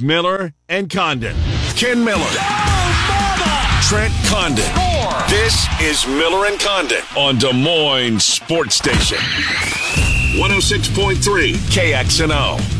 [0.00, 1.36] Miller and Condon.
[1.74, 2.24] Ken Miller.
[3.82, 4.64] Trent Condon.
[5.28, 9.18] This is Miller and Condon on Des Moines Sports Station.
[10.36, 12.78] 106.3 KXNO.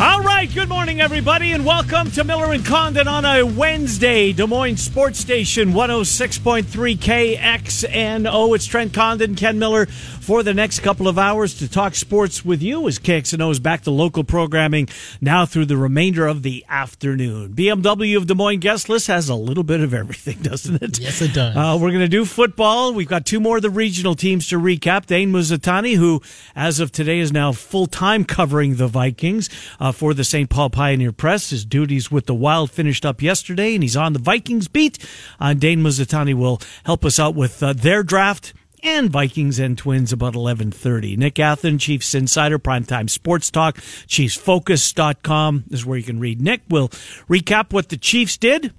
[0.00, 4.32] All right, good morning, everybody, and welcome to Miller and Condon on a Wednesday.
[4.32, 8.54] Des Moines Sports Station 106.3 KXNO.
[8.54, 9.88] It's Trent Condon, Ken Miller
[10.28, 13.84] for the next couple of hours to talk sports with you as KXNO is back
[13.84, 14.86] to local programming
[15.22, 17.54] now through the remainder of the afternoon.
[17.54, 20.98] BMW of Des Moines guest list has a little bit of everything, doesn't it?
[20.98, 21.56] Yes, it does.
[21.56, 22.92] Uh, we're going to do football.
[22.92, 25.06] We've got two more of the regional teams to recap.
[25.06, 26.20] Dane Mizutani, who
[26.54, 29.48] as of today is now full time covering the Vikings
[29.80, 30.50] uh, for the St.
[30.50, 31.48] Paul Pioneer Press.
[31.48, 34.98] His duties with the Wild finished up yesterday, and he's on the Vikings beat.
[35.40, 40.12] Uh, Dane Mizutani will help us out with uh, their draft and Vikings and Twins
[40.12, 41.16] about 11:30.
[41.16, 46.40] Nick Athan, Chiefs Insider, Primetime Sports Talk, ChiefsFocus.com is where you can read.
[46.40, 46.88] Nick will
[47.28, 48.72] recap what the Chiefs did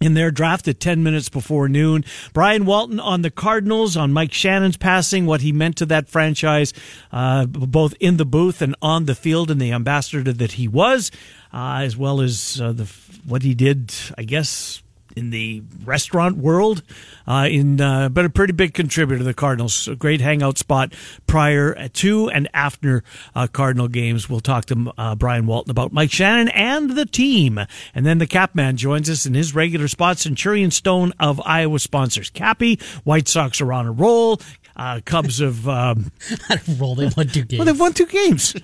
[0.00, 2.04] in their draft at 10 minutes before noon.
[2.32, 6.72] Brian Walton on the Cardinals, on Mike Shannon's passing, what he meant to that franchise,
[7.12, 11.10] uh, both in the booth and on the field, and the ambassador that he was,
[11.52, 12.84] uh, as well as uh, the
[13.26, 14.82] what he did, I guess,
[15.16, 16.82] in the restaurant world,
[17.26, 19.88] uh, in uh, but a pretty big contributor to the Cardinals.
[19.88, 20.92] A great hangout spot
[21.26, 23.02] prior to and after
[23.34, 24.28] uh, Cardinal games.
[24.28, 27.58] We'll talk to uh, Brian Walton about Mike Shannon and the team,
[27.94, 30.18] and then the Capman joins us in his regular spot.
[30.18, 32.78] Centurion Stone of Iowa sponsors Cappy.
[33.04, 34.40] White Sox are on a roll.
[34.76, 36.12] Uh, Cubs have um,
[36.78, 36.94] roll.
[36.94, 37.58] They won two games.
[37.58, 38.54] well, they've won two games.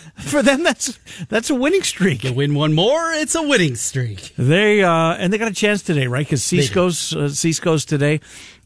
[0.18, 0.98] For them, that's
[1.28, 2.24] that's a winning streak.
[2.24, 4.34] You win one more, it's a winning streak.
[4.36, 6.26] They uh, and they got a chance today, right?
[6.26, 8.20] Because Cisco's uh, Cisco's today,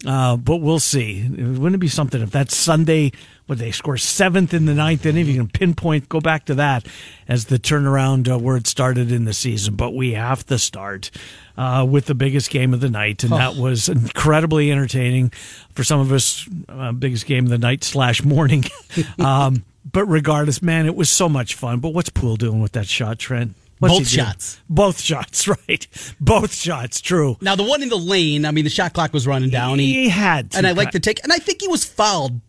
[0.05, 1.29] uh, but we'll see.
[1.29, 3.13] Wouldn't it be something if that Sunday?
[3.49, 5.23] Would they score seventh in the ninth inning?
[5.23, 6.85] If you can pinpoint, go back to that
[7.29, 9.77] as the turnaround uh, where it started in the season.
[9.77, 11.13] But we have to start
[11.57, 15.31] uh, with the biggest game of the night, and that was incredibly entertaining
[15.75, 16.49] for some of us.
[16.69, 18.65] Uh, biggest game of the night slash morning.
[19.21, 21.81] um, but regardless, man, it was so much fun.
[21.81, 23.55] But what's Poole doing with that shot, Trent?
[23.79, 24.61] What's Both shots.
[24.69, 25.87] Both shots, right?
[26.19, 27.37] Both shots, true.
[27.41, 29.79] Now the one in the lane, I mean, the shot clock was running down.
[29.79, 32.41] He had to and I like to take, and I think he was fouled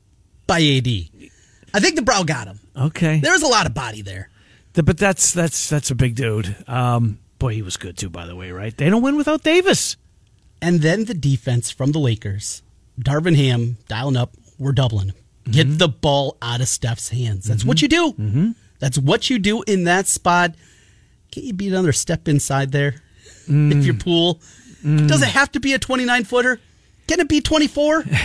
[0.48, 0.88] by AD.
[1.74, 2.59] I think the brow got him.
[2.75, 4.30] Okay, There was a lot of body there.
[4.74, 6.56] The- but that's that's that's a big dude.
[6.68, 8.52] Um, boy, he was good too, by the way.
[8.52, 8.75] Right?
[8.75, 9.98] They don't win without Davis.
[10.62, 12.64] And then the defense from the Lakers,
[13.00, 15.14] Darvin Ham dialing up, we're doubling.
[15.52, 17.46] Get the ball out of Steph's hands.
[17.46, 18.13] That's what you do.
[18.13, 18.52] Mm-hmm.
[18.80, 20.56] That's what you do in that spot.
[21.31, 22.96] Can't you be another step inside there?
[23.50, 24.41] If your pool
[24.84, 26.59] does it have to be a 29 footer?
[27.07, 28.03] Can it be 24?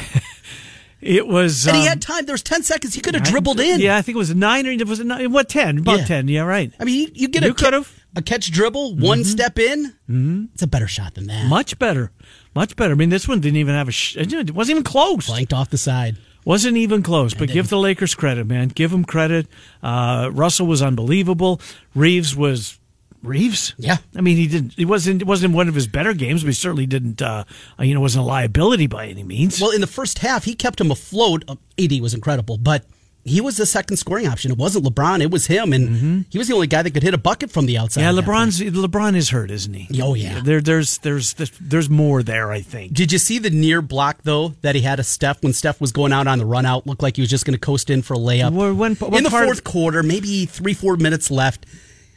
[1.03, 1.67] It was.
[1.67, 2.27] And he um, had time.
[2.27, 2.95] There was 10 seconds.
[2.95, 3.81] He could have dribbled in.
[3.81, 5.33] Yeah, I think it was nine or it was nine?
[5.33, 5.79] What ten?
[5.79, 6.05] About Yeah.
[6.05, 6.29] ten.
[6.29, 6.73] Yeah, right.
[6.79, 8.05] I mean, you, you get You a, could've.
[8.15, 9.87] a catch dribble, one step in.
[10.09, 10.45] Mm-hmm.
[10.55, 11.49] It's a better shot than that.
[11.49, 12.13] Much better.
[12.55, 12.93] Much better.
[12.93, 13.91] I mean, this one didn't even have a.
[13.93, 15.27] Sh- it wasn't even close.
[15.27, 16.19] Blanked off the side.
[16.45, 18.69] Wasn't even close, but give the Lakers credit, man.
[18.69, 19.47] Give them credit.
[19.83, 21.61] Uh, Russell was unbelievable.
[21.95, 22.79] Reaves was
[23.23, 23.75] Reaves.
[23.79, 23.99] Yeah.
[24.17, 24.75] I mean, he didn't.
[24.75, 25.23] He wasn't.
[25.23, 27.23] It wasn't one of his better games, but he certainly didn't.
[27.23, 27.45] Uh,
[27.79, 29.61] you know, wasn't a liability by any means.
[29.61, 31.45] Well, in the first half, he kept him afloat.
[31.47, 32.85] Uh, AD was incredible, but
[33.25, 34.51] he was the second scoring option.
[34.51, 36.21] It wasn't LeBron; it was him, and mm-hmm.
[36.29, 38.03] he was the only guy that could hit a bucket from the outside.
[38.03, 40.03] yeah, LeBron's LeBron is hurt, isn't he?
[40.03, 40.41] Oh, yeah.
[40.43, 42.51] There, there's, there's, there's more there.
[42.51, 42.95] I think.
[42.95, 45.93] Did you see the near block though that he had a Steph when Steph was
[45.93, 46.87] going out on the run out?
[46.87, 48.53] Looked like he was just going to coast in for a layup.
[48.53, 51.67] When- what in the part- fourth quarter, maybe three four minutes left.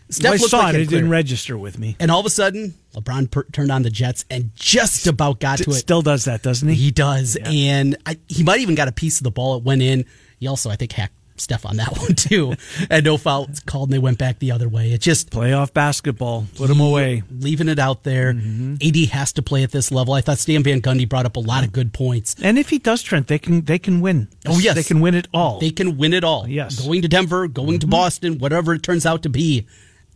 [0.09, 0.81] Steph I looked saw like it.
[0.81, 1.95] It didn't register with me.
[1.99, 5.57] and all of a sudden, LeBron per- turned on the Jets and just about got
[5.59, 6.75] to It still does that, doesn't he?
[6.75, 9.57] He does, and I, he might even got a piece of the ball.
[9.57, 10.05] It went in.
[10.45, 12.53] He also, I think, hacked Steph on that one too,
[12.87, 14.91] and no foul was called, and they went back the other way.
[14.91, 16.45] It just Playoff basketball.
[16.55, 17.23] Put them away.
[17.31, 18.31] leaving it out there.
[18.31, 18.75] Mm-hmm.
[18.79, 20.13] AD has to play at this level.
[20.13, 22.35] I thought Stan Van Gundy brought up a lot of good points.
[22.43, 24.27] And if he does, Trent, they can they can win.
[24.45, 24.75] Oh, yes.
[24.75, 25.57] they can win it all.
[25.57, 26.47] They can win it all.
[26.47, 26.75] Yes.
[26.75, 26.89] Mm-hmm.
[26.89, 29.65] going to Denver, going to Boston, whatever it turns out to be.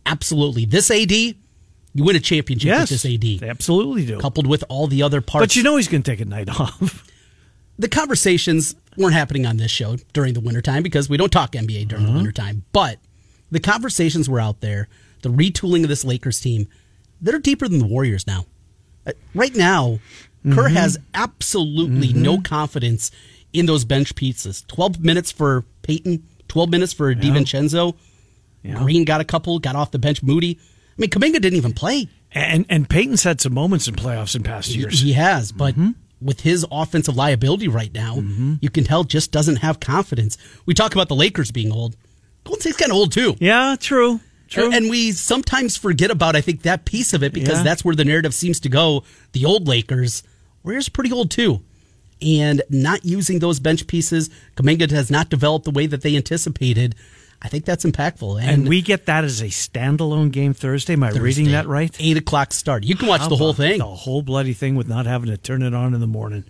[0.06, 1.34] Absolutely, this AD, you
[1.96, 4.20] win a championship yes, with this AD, they absolutely do.
[4.20, 5.42] coupled with all the other parts.
[5.42, 7.09] But you know he's going to take a night off.
[7.80, 11.88] The conversations weren't happening on this show during the wintertime because we don't talk NBA
[11.88, 12.12] during Uh-huh.
[12.12, 12.64] the wintertime.
[12.72, 12.98] But
[13.50, 14.88] the conversations were out there.
[15.22, 16.68] The retooling of this Lakers team,
[17.20, 18.46] they're deeper than the Warriors now.
[19.06, 19.98] Uh, Right now,
[20.44, 20.74] Kerr Mm-hmm.
[20.76, 23.10] has absolutely no confidence
[23.52, 24.62] in those bench pieces.
[24.68, 27.94] 12 minutes for Payton, 12 minutes for DiVincenzo.
[28.74, 30.22] Green got a couple, got off the bench.
[30.22, 30.58] Moody.
[30.60, 32.08] I mean, Kuminga didn't even play.
[32.32, 35.00] and and Payton's had some moments in playoffs in past He- years.
[35.00, 35.90] He has, but Mm-hmm.
[36.20, 38.54] With his offensive liability right now, mm-hmm.
[38.60, 40.36] you can tell just doesn't have confidence.
[40.66, 41.96] We talk about the Lakers being old.
[42.44, 43.36] Golden State's kind of old too.
[43.40, 44.20] Yeah, true.
[44.48, 44.70] true.
[44.72, 47.64] And we sometimes forget about, I think, that piece of it because Yeah.
[47.64, 49.04] that's where the narrative seems to go.
[49.32, 50.22] The old Lakers,
[50.62, 51.62] Warriors pretty old too.
[52.20, 56.94] And not using those bench pieces, Kuminga has not developed the way that they anticipated.
[57.42, 58.42] I think that's impactful.
[58.42, 60.92] and we get that as a standalone game Thursday.
[60.92, 61.94] Am I reading that right?
[61.98, 62.84] Eight o'clock start.
[62.84, 63.78] You can watch How the whole thing.
[63.78, 66.44] The whole bloody thing with not having to turn it on in the morning.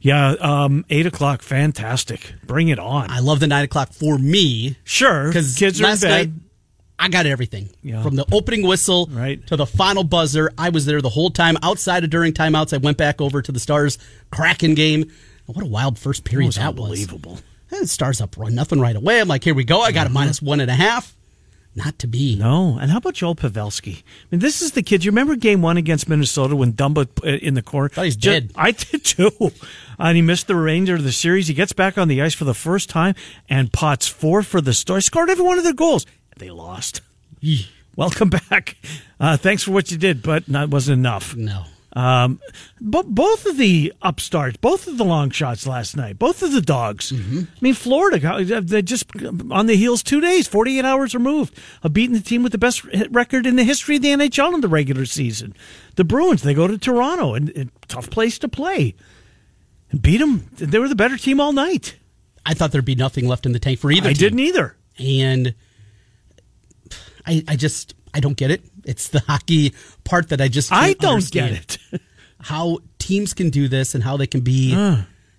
[0.00, 2.34] Yeah, um, eight o'clock, fantastic.
[2.44, 3.10] Bring it on.
[3.10, 6.08] I love the nine o'clock for me sure, because kids are in bed.
[6.08, 6.30] night
[6.98, 8.02] I got everything Yeah.
[8.02, 9.44] from the opening whistle Right.
[9.48, 10.50] to the final buzzer.
[10.56, 11.58] I was there the whole time.
[11.62, 13.98] Outside of during timeouts, I went back over to the Stars
[14.30, 15.10] Kraken game.
[15.46, 16.84] What a wild first period was that was!
[16.84, 17.40] unbelievable.
[17.72, 19.20] Eh, the Stars up one nothing right away.
[19.20, 19.80] I'm like, here we go.
[19.80, 21.16] I got a minus one and a half.
[21.74, 22.36] Not to be.
[22.36, 23.98] No, and how about Joel Pavelski?
[23.98, 25.04] I mean, this is the kid.
[25.04, 27.90] You remember Game One against Minnesota when Dumba uh, in the corner?
[27.90, 28.50] Thought he's dead.
[28.56, 29.52] I did too.
[29.98, 31.48] And he missed the remainder of the series.
[31.48, 33.14] He gets back on the ice for the first time
[33.48, 35.04] and pots four for the Stars.
[35.04, 36.06] Scored every one of their goals.
[36.38, 37.02] They lost.
[37.94, 38.76] Welcome back.
[39.20, 41.36] Uh, thanks for what you did, but that wasn't enough.
[41.36, 41.64] No.
[41.96, 42.40] Um,
[42.78, 46.60] but both of the upstarts, both of the long shots last night, both of the
[46.60, 47.10] dogs.
[47.10, 47.38] Mm-hmm.
[47.38, 49.06] I mean, Florida, got- they just
[49.50, 52.84] on the heels two days, 48 hours removed of beating the team with the best
[53.10, 55.54] record in the history of the NHL in the regular season.
[55.94, 58.94] The Bruins, they go to Toronto, and, and tough place to play.
[59.90, 60.50] And beat them.
[60.56, 61.96] They were the better team all night.
[62.44, 64.10] I thought there'd be nothing left in the tank for either.
[64.10, 64.18] I team.
[64.20, 64.76] didn't either.
[64.98, 65.54] and
[67.26, 68.62] I, I just I don't get it.
[68.86, 69.74] It's the hockey
[70.04, 71.54] part that I just I don't understand.
[71.54, 72.00] get it.
[72.40, 74.70] How teams can do this and how they can be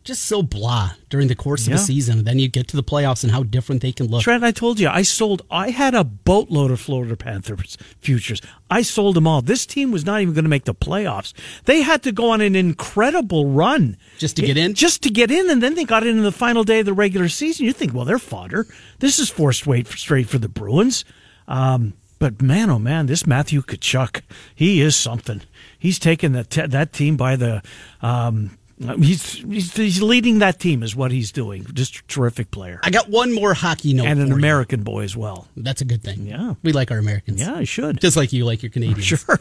[0.03, 1.75] just so blah during the course of Yeah.
[1.75, 2.23] a season.
[2.23, 4.23] Then you get to the playoffs and how different they can look.
[4.23, 8.41] Trent, I told you, I sold, I had a boatload of Florida Panthers futures.
[8.71, 9.41] I sold them all.
[9.41, 11.33] This team was not even going to make the playoffs.
[11.65, 13.97] They had to go on an incredible run.
[14.17, 14.73] Just to get in?
[14.73, 16.93] Just to get in, and then they got in in the final day of the
[16.93, 17.65] regular season.
[17.65, 18.65] You think, well, they're fodder.
[18.99, 21.03] This is forced weight for, straight for the Bruins.
[21.49, 24.21] Um, but man, oh man, this Matthew Tkachuk,
[24.55, 25.41] he is something.
[25.77, 27.61] He's taken that te- that team by the.
[28.01, 28.57] Um,
[28.99, 31.65] he's, he's he's leading that team, is what he's doing.
[31.73, 34.37] Just a terrific player I got one more hockey note and an for you.
[34.37, 35.47] American boy as well.
[35.57, 36.27] That's a good thing.
[36.27, 36.53] Yeah.
[36.63, 37.41] we like our Americans.
[37.41, 37.99] Yeah, I should.
[37.99, 39.05] just like you like your Canadians.
[39.07, 39.39] Sure.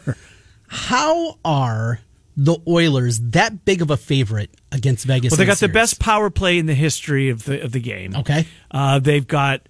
[0.69, 1.99] How are
[2.35, 5.31] the Oilers that big of a favorite against Vegas?
[5.31, 5.73] Well, they got the series?
[5.73, 8.15] best power play in the history of the of the game.
[8.15, 8.45] Okay.
[8.69, 9.61] Uh, they've got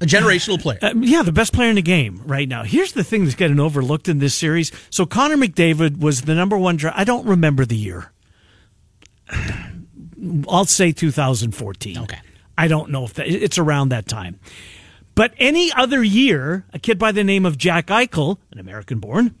[0.00, 0.78] a generational player.
[0.82, 2.62] um, yeah, the best player in the game right now.
[2.64, 4.72] Here's the thing that's getting overlooked in this series.
[4.90, 6.98] So Connor McDavid was the number one draft.
[6.98, 8.12] I don't remember the year.
[10.48, 11.98] I'll say 2014.
[11.98, 12.18] Okay.
[12.58, 14.38] I don't know if that it's around that time.
[15.14, 19.34] But any other year, a kid by the name of Jack Eichel, an American born,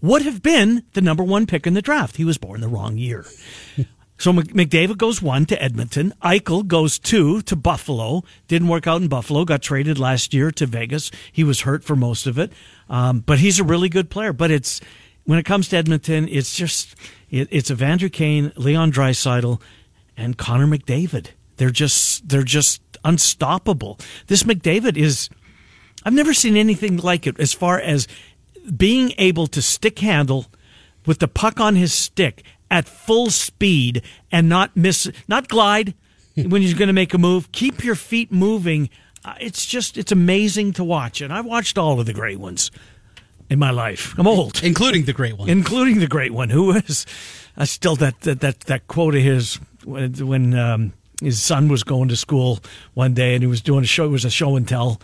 [0.00, 2.16] would have been the number one pick in the draft.
[2.16, 3.24] He was born the wrong year.
[4.18, 6.12] So McDavid goes one to Edmonton.
[6.22, 8.24] Eichel goes two to Buffalo.
[8.48, 9.44] Didn't work out in Buffalo.
[9.44, 11.12] Got traded last year to Vegas.
[11.30, 12.52] He was hurt for most of it,
[12.90, 14.32] um, but he's a really good player.
[14.32, 14.80] But it's
[15.24, 16.96] when it comes to Edmonton, it's just
[17.30, 19.60] it, it's Evander Kane, Leon Draisaitl,
[20.16, 21.28] and Connor McDavid.
[21.56, 23.98] They're just they're just unstoppable.
[24.26, 25.30] This McDavid is.
[26.04, 28.08] I've never seen anything like it as far as
[28.76, 30.46] being able to stick handle
[31.06, 35.94] with the puck on his stick at full speed and not miss, not glide
[36.34, 37.50] when he's going to make a move.
[37.52, 38.90] Keep your feet moving.
[39.24, 41.20] Uh, it's just, it's amazing to watch.
[41.20, 42.70] And I've watched all of the great ones
[43.50, 44.14] in my life.
[44.18, 45.48] I'm old, including the great one.
[45.48, 47.06] including the great one who is was,
[47.56, 51.82] I still, that, that, that, that quote of his when, when um, his son was
[51.82, 52.60] going to school
[52.94, 55.00] one day and he was doing a show, it was a show and tell.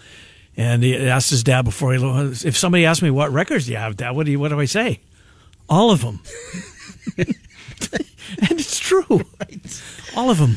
[0.56, 2.04] And he asked his dad before he,
[2.46, 4.12] if somebody asked me, what records do you have, dad?
[4.12, 5.00] What do you, what do I say?
[5.68, 6.20] All of them.
[7.92, 9.22] and it's true.
[10.16, 10.56] All of them.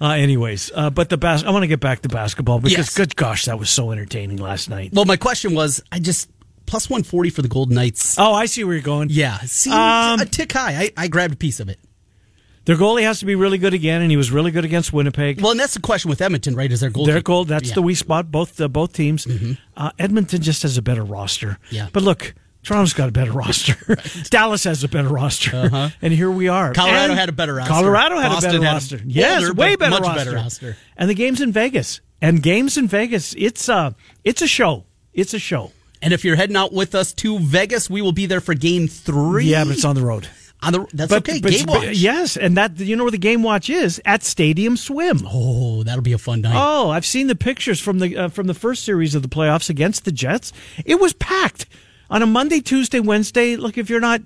[0.00, 2.94] Uh, anyways, uh, but the bas- I want to get back to basketball because, Yes.
[2.94, 4.92] good gosh, that was so entertaining last night.
[4.94, 6.30] well, my question was, I just
[6.64, 8.18] plus one forty for the Golden Knights.
[8.18, 9.08] Oh, I see where you're going.
[9.10, 10.72] Yeah, seems Um, a tick high.
[10.96, 11.78] I, I grabbed a piece of it.
[12.66, 15.40] Their goalie has to be really good again, and he was really good against Winnipeg.
[15.40, 16.70] Well, and that's the question with Edmonton, right?
[16.70, 17.04] Is their goal?
[17.06, 17.74] Their goal, that's Yeah.
[17.74, 19.26] the weak spot, both uh, both teams.
[19.76, 21.58] Uh, Edmonton just has a better roster.
[21.70, 21.88] Yeah.
[21.92, 23.76] But look, Toronto's got a better roster.
[24.30, 25.90] Dallas has a better roster.
[26.02, 26.72] And here we are.
[26.72, 27.72] Colorado And had a better roster.
[27.72, 29.00] Colorado had Boston a better had a roster.
[29.06, 30.24] yes, older, way but better much roster.
[30.24, 30.76] better roster.
[30.96, 32.00] And the game's in Vegas.
[32.20, 33.92] And games in Vegas, it's uh
[34.24, 34.84] it's a show.
[35.14, 35.72] It's a show.
[36.02, 38.88] And if you're heading out with us to Vegas, we will be there for Game
[38.88, 39.46] Three.
[39.46, 40.28] Yeah, but it's on the road.
[40.62, 40.86] on the.
[40.92, 41.40] That's okay.
[41.40, 41.96] but- Game but- watch.
[41.96, 45.20] Yes, and that you know where the game watch is at Stadium Swim.
[45.26, 46.54] Oh, that'll be a fun night.
[46.54, 49.68] Oh, I've seen the pictures from the uh, from the first series of the playoffs
[49.70, 50.52] against the Jets.
[50.84, 51.66] It was packed
[52.10, 53.56] on a Monday, Tuesday, Wednesday.
[53.56, 54.20] Look, if you're not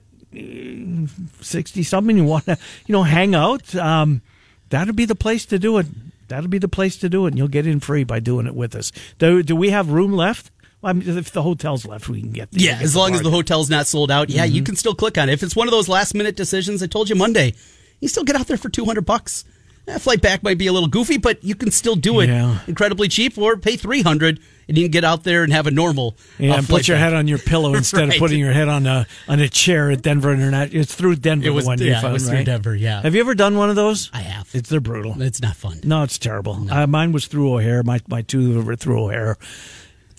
[1.40, 3.74] sixty something, you want to you know hang out.
[3.74, 4.22] Um,
[4.70, 5.86] that'd be the place to do it.
[6.28, 8.54] That'll be the place to do it, and you'll get in free by doing it
[8.54, 8.92] with us.
[9.18, 10.50] Do, do we have room left?
[10.82, 12.62] I mean, if the hotel's left, we can get there.
[12.62, 14.54] Yeah, Get as long as the hotel's not sold out, yeah, Mm-hmm.
[14.54, 15.32] you can still click on it.
[15.32, 17.54] If it's one of those last minute decisions, I told you Monday,
[18.00, 19.44] you still get out there for 200 bucks.
[19.86, 22.58] That flight back might be a little goofy, but you can still do it Yeah.
[22.66, 26.16] incredibly cheap or pay 300 and you can get out there and have a normal
[26.38, 28.12] Yeah, uh, and put your head on your pillow instead Right.
[28.14, 30.80] of putting your head on a on a chair at Denver International.
[30.80, 31.46] It's through Denver.
[31.46, 32.44] It was- one yeah, it found, was through?
[32.44, 33.02] Denver, yeah.
[33.02, 34.10] Have you ever done one of those?
[34.12, 34.48] I have.
[34.54, 35.20] It's they're brutal.
[35.22, 35.80] It's not fun.
[35.84, 36.70] No, it's terrible.
[36.70, 37.82] Uh, mine was through O'Hare.
[37.82, 39.36] My my two were through O'Hare.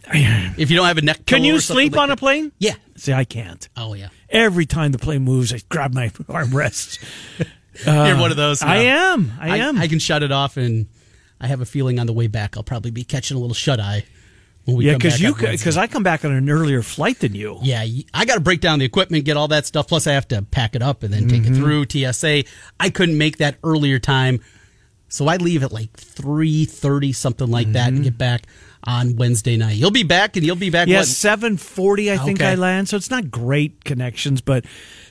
[0.08, 2.52] If you don't have a neck Can you sleep like on a plane?
[2.60, 2.76] Yeah.
[2.96, 3.68] See, I can't.
[3.76, 4.10] Oh, yeah.
[4.30, 7.00] Every time the plane moves, I grab my armrests.
[7.86, 8.62] You're one of those.
[8.62, 9.34] I am.
[9.40, 9.78] I, am.
[9.80, 10.86] I can shut it off, and
[11.42, 13.80] I have a feeling on the way back I'll probably be catching a little shut
[13.80, 14.06] eye
[14.68, 17.60] yeah, because you because I come back on an earlier flight than you.
[17.62, 19.88] Yeah, I got to break down the equipment, get all that stuff.
[19.88, 21.54] Plus, I have to pack it up and then take Mm-hmm.
[21.54, 21.58] it
[21.88, 22.44] through TSA.
[22.80, 24.42] I couldn't make that earlier time,
[25.08, 27.96] so I leave at like three thirty, something like that, Mm-hmm.
[27.96, 28.44] and get back
[28.88, 29.76] on Wednesday night.
[29.78, 30.88] You'll be back, and you'll be back.
[30.88, 32.12] Yeah, seven forty.
[32.12, 32.52] I think Okay.
[32.52, 34.66] I land, so it's not great connections, but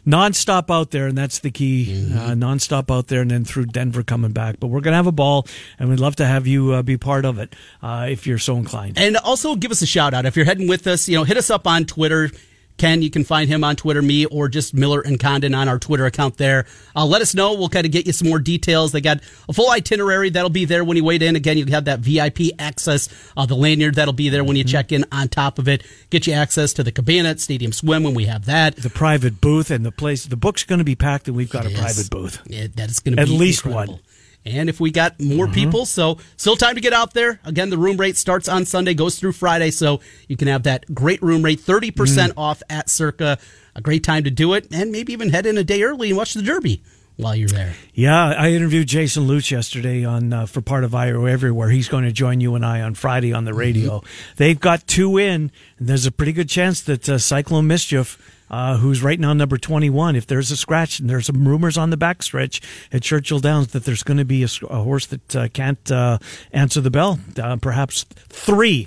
[0.06, 1.87] nonstop out there, and that's the key.
[1.90, 2.18] Mm-hmm.
[2.18, 4.61] Uh, nonstop out there, and then through Denver coming back.
[4.61, 5.46] But we're gonna have a ball,
[5.78, 8.56] and we'd love to have you uh, be part of it uh, if you're so
[8.56, 8.99] inclined.
[8.99, 11.08] And also give us a shout out if you're heading with us.
[11.08, 12.30] You know, hit us up on Twitter.
[12.76, 15.78] Ken, you can find him on Twitter, me, or just Miller and Condon on our
[15.78, 16.66] Twitter account there.
[16.97, 17.54] Uh, let us know.
[17.54, 18.90] We'll kind of get you some more details.
[18.90, 21.37] They got a full itinerary that'll be there when you wait in.
[21.37, 24.90] Again, you have that VIP access, uh, the lanyard that'll be there when you check
[24.90, 25.85] in on top of it.
[26.11, 28.75] Get you access to the cabana at Stadium Swim when we have that.
[28.76, 30.26] the private booth and the place.
[30.26, 31.81] The book's going to be packed, and we've got a Yes.
[31.81, 32.40] private booth.
[32.47, 33.95] Yeah, that is going to At least incredible.
[33.95, 34.02] one.
[34.46, 37.40] And if we got more people, so still time to get out there.
[37.44, 40.92] Again, the room rate starts on Sunday, goes through Friday, so you can have that
[40.94, 43.38] great room rate, 30% off at Circa.
[43.74, 46.16] A great time to do it, and maybe even head in a day early and
[46.16, 46.82] watch the Derby
[47.16, 47.74] while you're there.
[47.94, 51.70] Yeah, I interviewed Jason Loutsch yesterday on uh, for part of IO Everywhere.
[51.70, 54.02] He's going to join you and I on Friday on the radio.
[54.36, 58.18] They've got two in, and there's a pretty good chance that uh, Cyclone Mischief,
[58.54, 61.90] uh, who's right now number 21, if there's a scratch, and there's some rumors on
[61.90, 64.49] the backstretch at Churchill Downs that there's going to be a
[64.82, 66.18] horse that uh, can't uh,
[66.52, 67.18] answer the bell.
[67.37, 68.87] Uh, perhaps three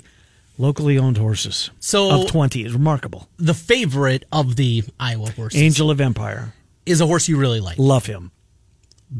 [0.56, 3.28] locally owned horses So- of 20 is remarkable.
[3.36, 6.54] The favorite of the Iowa horses Angel of Empire,
[6.86, 7.78] is a horse you really like.
[7.78, 8.30] love him.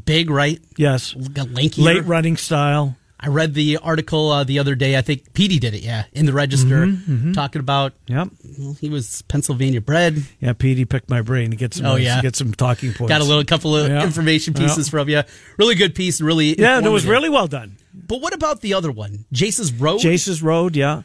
[0.04, 0.60] Big, right?
[0.76, 1.80] Yes, lanky.
[1.82, 2.96] late running style.
[3.20, 4.96] I read the article uh, the other day.
[4.96, 8.28] I think Petey did it, yeah, in the Register, Mm-hmm, talking about Yep.
[8.58, 10.22] well, he was Pennsylvania bred.
[10.40, 11.86] Yeah, Petey picked my brain to get some.
[11.86, 12.22] Oh, yeah.
[12.22, 13.08] get some talking points.
[13.10, 14.04] Got a little couple of Yeah.
[14.04, 14.90] information pieces Yeah.
[14.90, 15.22] from you.
[15.56, 16.20] Really good piece.
[16.20, 17.76] Really, Yeah, and it was really well done.
[17.92, 19.98] But what about the other one, Jace's Road?
[20.00, 21.02] Jace's Road, yeah,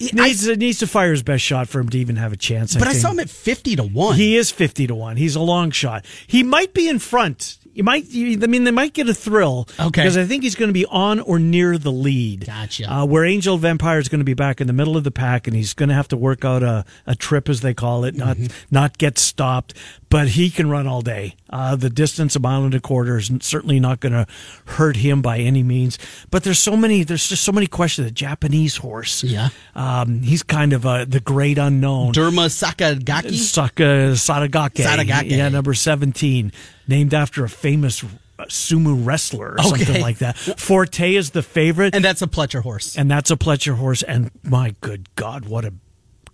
[0.00, 2.74] I- needs needs to fire his best shot for him to even have a chance.
[2.76, 3.02] but I, think.
[3.02, 4.14] saw him at fifty to one.
[4.16, 5.16] He is fifty to one.
[5.16, 6.04] He's a long shot.
[6.28, 7.57] He might be in front.
[7.74, 8.08] You might.
[8.10, 9.68] you- I mean, they might get a thrill.
[9.78, 10.02] Okay.
[10.02, 12.46] Because I think he's going to be on or near the lead.
[12.46, 12.92] Gotcha.
[12.92, 15.10] Uh, where Angel of Empire is going to be back in the middle of the
[15.10, 18.04] pack, and he's going to have to work out a, a trip, as they call
[18.04, 18.52] it, not Mm-hmm.
[18.70, 19.74] not get stopped.
[20.10, 21.34] But he can run all day.
[21.50, 24.26] Uh, the distance, a mile and a quarter, is certainly not going to
[24.66, 25.98] hurt him by any means.
[26.30, 27.04] But there's so many.
[27.04, 28.06] There's just so many questions.
[28.06, 29.22] The Japanese horse.
[29.22, 29.50] Yeah.
[29.74, 32.14] Um, he's kind of uh, the great unknown.
[32.14, 33.34] Derma Sakagaki.
[33.34, 34.76] Saka Sadagake.
[34.84, 35.30] Sadagake.
[35.30, 36.52] Yeah, number 17,
[36.86, 38.02] named after a famous
[38.48, 39.84] sumo wrestler or Okay.
[39.84, 40.38] something like that.
[40.38, 42.96] Forte is the favorite, and that's a Pletcher horse.
[42.96, 44.02] and that's a Pletcher horse.
[44.02, 45.72] And my good God, what a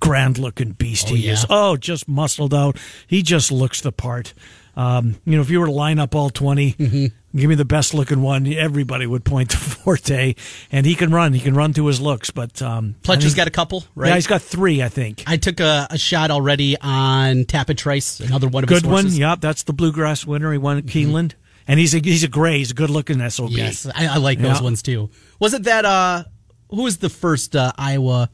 [0.05, 1.33] grand looking beast Oh, he yeah.
[1.33, 1.47] is.
[1.51, 2.77] Oh, just muscled out.
[3.07, 4.35] He just looks the part.
[4.77, 7.39] Um, you know, if you were to line up all 20, Mm-hmm.
[7.39, 10.35] give me the best looking one, everybody would point to Forte.
[10.73, 11.33] And he can run.
[11.33, 12.31] He can run to his looks.
[12.31, 14.09] But um, Pletcher's got a couple, right?
[14.09, 15.23] Yeah, he's got three, I think.
[15.29, 19.07] I took a, a shot already on Tapit Trice, another one of his Good one.
[19.09, 20.51] Yep, that's the bluegrass winner.
[20.51, 21.35] He won at Keeneland,
[21.69, 22.59] and he's a he's a gray.
[22.59, 23.51] He's a good looking sob.
[23.51, 24.65] Yes, I, I like those Yeah.
[24.65, 25.09] ones too.
[25.39, 25.85] Was it that?
[25.85, 26.25] uh
[26.71, 28.29] Who was the first uh, Iowa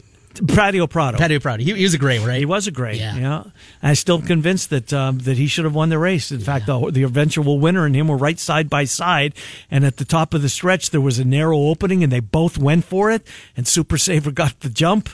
[0.48, 1.18] Paddy O'Prado.
[1.18, 1.62] Paddy O'Prado?
[1.62, 2.38] He, he was a great, right?
[2.38, 2.98] He was a great.
[2.98, 3.16] Yeah.
[3.16, 3.44] Yeah,
[3.82, 6.30] I'm still convinced that um, that he should have won the race.
[6.30, 9.34] In fact, the, the eventual winner and him were right side by side,
[9.70, 12.58] and at the top of the stretch there was a narrow opening, and they both
[12.58, 13.26] went for it.
[13.56, 15.08] And Super Saver got the jump,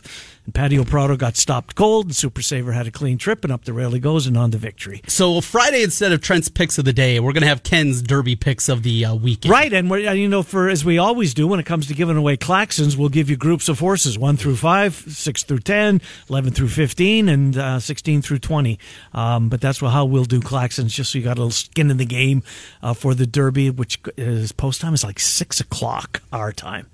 [0.47, 3.65] and Paddy O'Prado got stopped cold, and Super Saver had a clean trip, and up
[3.65, 5.03] the rail he goes, and on to victory.
[5.09, 8.37] So Friday, instead of Trent's picks of the day, we're going to have Ken's Derby
[8.37, 9.51] picks of the uh, weekend.
[9.51, 12.17] Right, and we're, you know, for as we always do when it comes to giving
[12.17, 16.01] away Claxons, we'll give you groups of horses one through five, six through 10,
[16.31, 18.79] 11 through 15, and uh, 16 through 20.
[19.13, 21.97] Um, but that's how we'll do Claxons, just so you got a little skin in
[21.97, 22.43] the game
[22.83, 26.87] uh, for the Derby, which is post time is like 6 o'clock our time.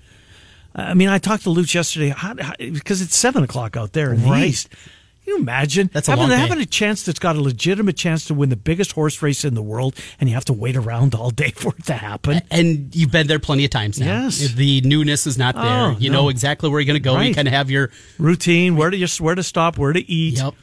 [0.74, 4.12] I mean, I talked to Loutsch yesterday how, how, because it's 7 o'clock out there
[4.12, 4.44] in the Right.
[4.48, 4.68] east.
[5.24, 8.34] Can you imagine That's a having, having a chance that's got a legitimate chance to
[8.34, 11.30] win the biggest horse race in the world, and you have to wait around all
[11.30, 12.42] day for it to happen.
[12.50, 14.24] And you've been there plenty of times now.
[14.24, 14.38] Yes.
[14.54, 15.64] The newness is not there.
[15.64, 16.22] Oh, you no.
[16.22, 17.12] know exactly where you're going to go.
[17.12, 17.34] You Right.
[17.36, 20.38] kind of have your Routine, where to just where to stop, where to eat.
[20.38, 20.54] Yep.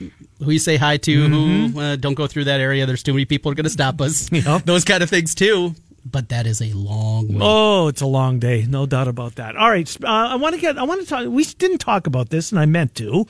[0.44, 1.28] Who you say hi to?
[1.30, 2.86] Who uh, don't go through that area?
[2.86, 4.30] There's too many people are going to stop us.
[4.30, 4.36] Mm-hmm.
[4.50, 4.66] Yep.
[4.66, 5.74] Those kind of things too.
[6.12, 7.39] But that is a long way.
[7.42, 9.56] Oh, it's a long day, no doubt about that.
[9.56, 10.78] All right, uh, I want to get.
[10.78, 11.28] I want to talk.
[11.28, 13.25] We didn't talk about this, and I meant to.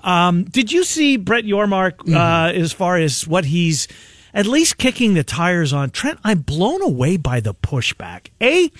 [0.00, 3.88] Um, did you see Brett Yormark uh, as far as what he's
[4.32, 6.18] at least kicking the tires on Trent?
[6.24, 8.28] I'm blown away by the pushback.
[8.40, 8.70] A,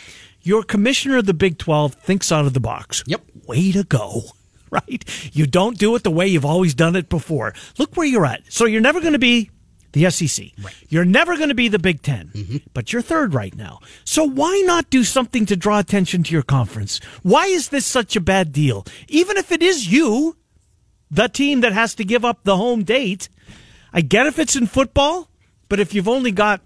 [0.43, 3.03] your commissioner of the Big Twelve thinks out of the box.
[3.07, 3.23] Yep.
[3.47, 4.23] Way to go.
[4.73, 5.05] Right?
[5.33, 7.55] You don't do it the way you've always done it before.
[7.77, 8.43] Look where you're at.
[8.53, 9.51] So you're never going to be
[9.93, 10.47] the SEC.
[10.63, 10.75] Right.
[10.89, 13.81] You're never going to be the Big 10 but you're third right now.
[14.05, 17.01] So why not do something to draw attention to your conference?
[17.23, 18.87] Why is this such a bad deal?
[19.09, 20.37] Even if it is you,
[21.11, 23.29] the team that has to give up the home date.
[23.93, 25.29] I get if it's in football,
[25.69, 26.61] but if you've only got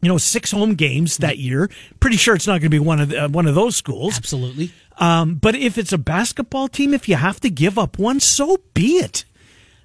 [0.00, 1.68] you know six home games that year,
[2.00, 4.16] pretty sure it's not going to be one of the, uh, one of those schools.
[4.16, 4.72] Absolutely.
[4.98, 8.58] Um, but if it's a basketball team, if you have to give up one, so
[8.74, 9.24] be it.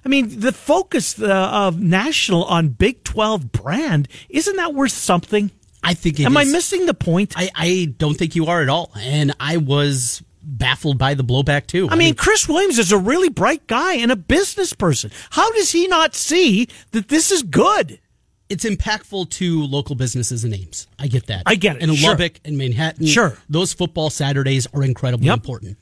[0.08, 5.50] I mean, the focus uh, of national on Big 12 brand, isn't that worth something?
[5.84, 7.34] I think it Am I missing the point?
[7.36, 8.90] I, I, I don't think you are at all.
[8.98, 11.90] And I was baffled by the blowback too.
[11.90, 15.10] I mean, Chris Williams is a really bright guy and a business person.
[15.28, 18.00] How does he not see that this is good?
[18.48, 20.86] it's impactful to local businesses and names.
[20.98, 21.42] I get that.
[21.44, 21.82] I get it.
[21.82, 22.12] In Sure.
[22.12, 23.36] Lubbock and Manhattan, Sure.
[23.46, 25.34] those football Saturdays are incredibly Yep.
[25.34, 25.76] important.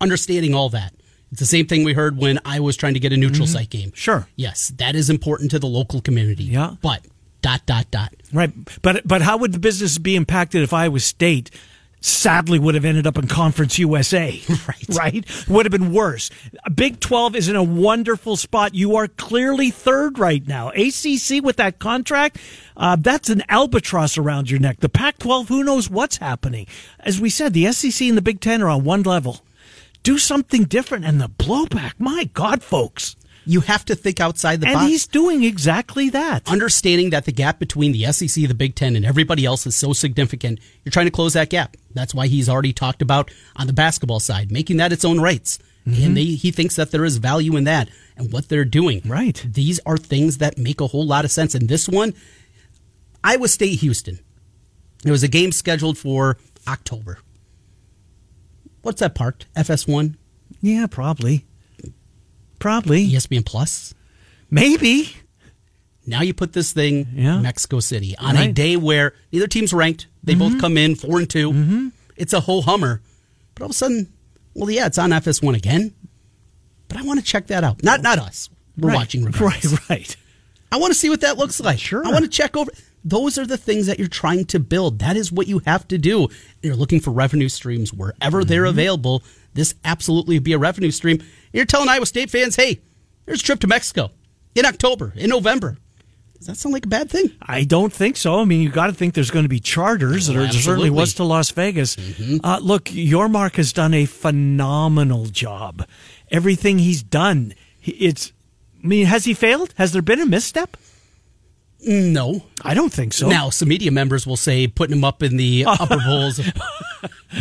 [0.00, 0.94] Understanding all that.
[1.34, 3.68] It's the same thing we heard when I was trying to get a neutral site
[3.68, 3.88] game.
[3.88, 3.96] Mm-hmm.
[3.96, 4.28] Sure.
[4.36, 6.44] Yes, that is important to the local community.
[6.44, 6.76] Yeah.
[6.80, 7.04] But
[7.42, 8.14] dot dot dot.
[8.32, 8.52] Right.
[8.82, 11.50] But but how would the business be impacted if Iowa State
[12.00, 14.40] sadly would have ended up in Conference USA?
[14.68, 14.86] Right.
[14.90, 15.48] Right?
[15.48, 16.30] Would have been worse.
[16.72, 18.76] Big 12 is in a wonderful spot.
[18.76, 20.68] You are clearly third right now.
[20.68, 22.38] ACC with that contract,
[22.76, 24.78] uh, that's an albatross around your neck.
[24.78, 26.68] The Pac 12, who knows what's happening?
[27.00, 29.40] As we said, the SEC and the Big 10 are on one level.
[30.04, 31.04] Do something different.
[31.04, 33.16] And the blowback, my God, folks.
[33.46, 34.82] You have to think outside the And box.
[34.84, 36.48] And he's doing exactly that.
[36.48, 39.92] understanding that the gap between the SEC, the Big Ten, and everybody else is so
[39.92, 41.76] significant, you're trying to close that gap.
[41.92, 45.58] That's why he's already talked about on the basketball side, making that its own rights.
[45.86, 46.04] Mm-hmm.
[46.04, 49.02] And they, he thinks that there is value in that and what they're doing.
[49.04, 49.44] Right.
[49.46, 51.54] These are things that make a whole lot of sense.
[51.54, 52.14] And this one,
[53.22, 54.20] Iowa State Houston.
[55.02, 57.18] There was a game scheduled for October.
[58.84, 59.46] What's that parked?
[59.54, 60.14] FS1?
[60.60, 61.46] Yeah, probably.
[62.58, 63.08] Probably.
[63.08, 63.94] ESPN Plus?
[64.50, 65.16] Maybe.
[66.06, 67.38] Now you put this thing Yeah.
[67.40, 70.06] Mexico City on a day where neither team's ranked.
[70.22, 70.60] They both mm-hmm.
[70.60, 71.88] come in four and 2 mm-hmm.
[72.16, 73.00] It's a whole hummer.
[73.54, 74.12] But all of a sudden,
[74.54, 75.94] well, yeah, it's on FS1 again.
[76.88, 77.82] But I want to check that out.
[77.82, 78.50] Not not us.
[78.76, 78.96] We're Right.
[78.96, 79.72] watching regardless.
[79.72, 80.16] Right, right.
[80.70, 81.78] I want to see what that looks like.
[81.78, 82.06] Sure.
[82.06, 82.70] I want to check over.
[83.04, 84.98] Those are the things that you're trying to build.
[85.00, 86.28] That is what you have to do.
[86.62, 88.68] You're looking for revenue streams wherever they're Mm-hmm.
[88.70, 89.22] available.
[89.52, 91.22] This absolutely would be a revenue stream.
[91.52, 92.80] You're telling Iowa State fans, hey,
[93.26, 94.10] there's a trip to Mexico
[94.54, 95.76] in October, in November.
[96.38, 97.30] Does that sound like a bad thing?
[97.40, 98.40] I don't think so.
[98.40, 100.28] I mean, you got to think there's going to be charters.
[100.28, 101.96] Oh, there certainly was to Las Vegas.
[102.42, 105.86] Uh, look, Yormark has done a phenomenal job.
[106.30, 108.32] Everything he's done, it's.
[108.82, 109.72] I mean, has he failed?
[109.78, 110.76] Has there been a misstep?
[111.86, 112.42] No.
[112.62, 113.28] I don't think so.
[113.28, 116.36] Now, some media members will say putting him up in the upper bowls.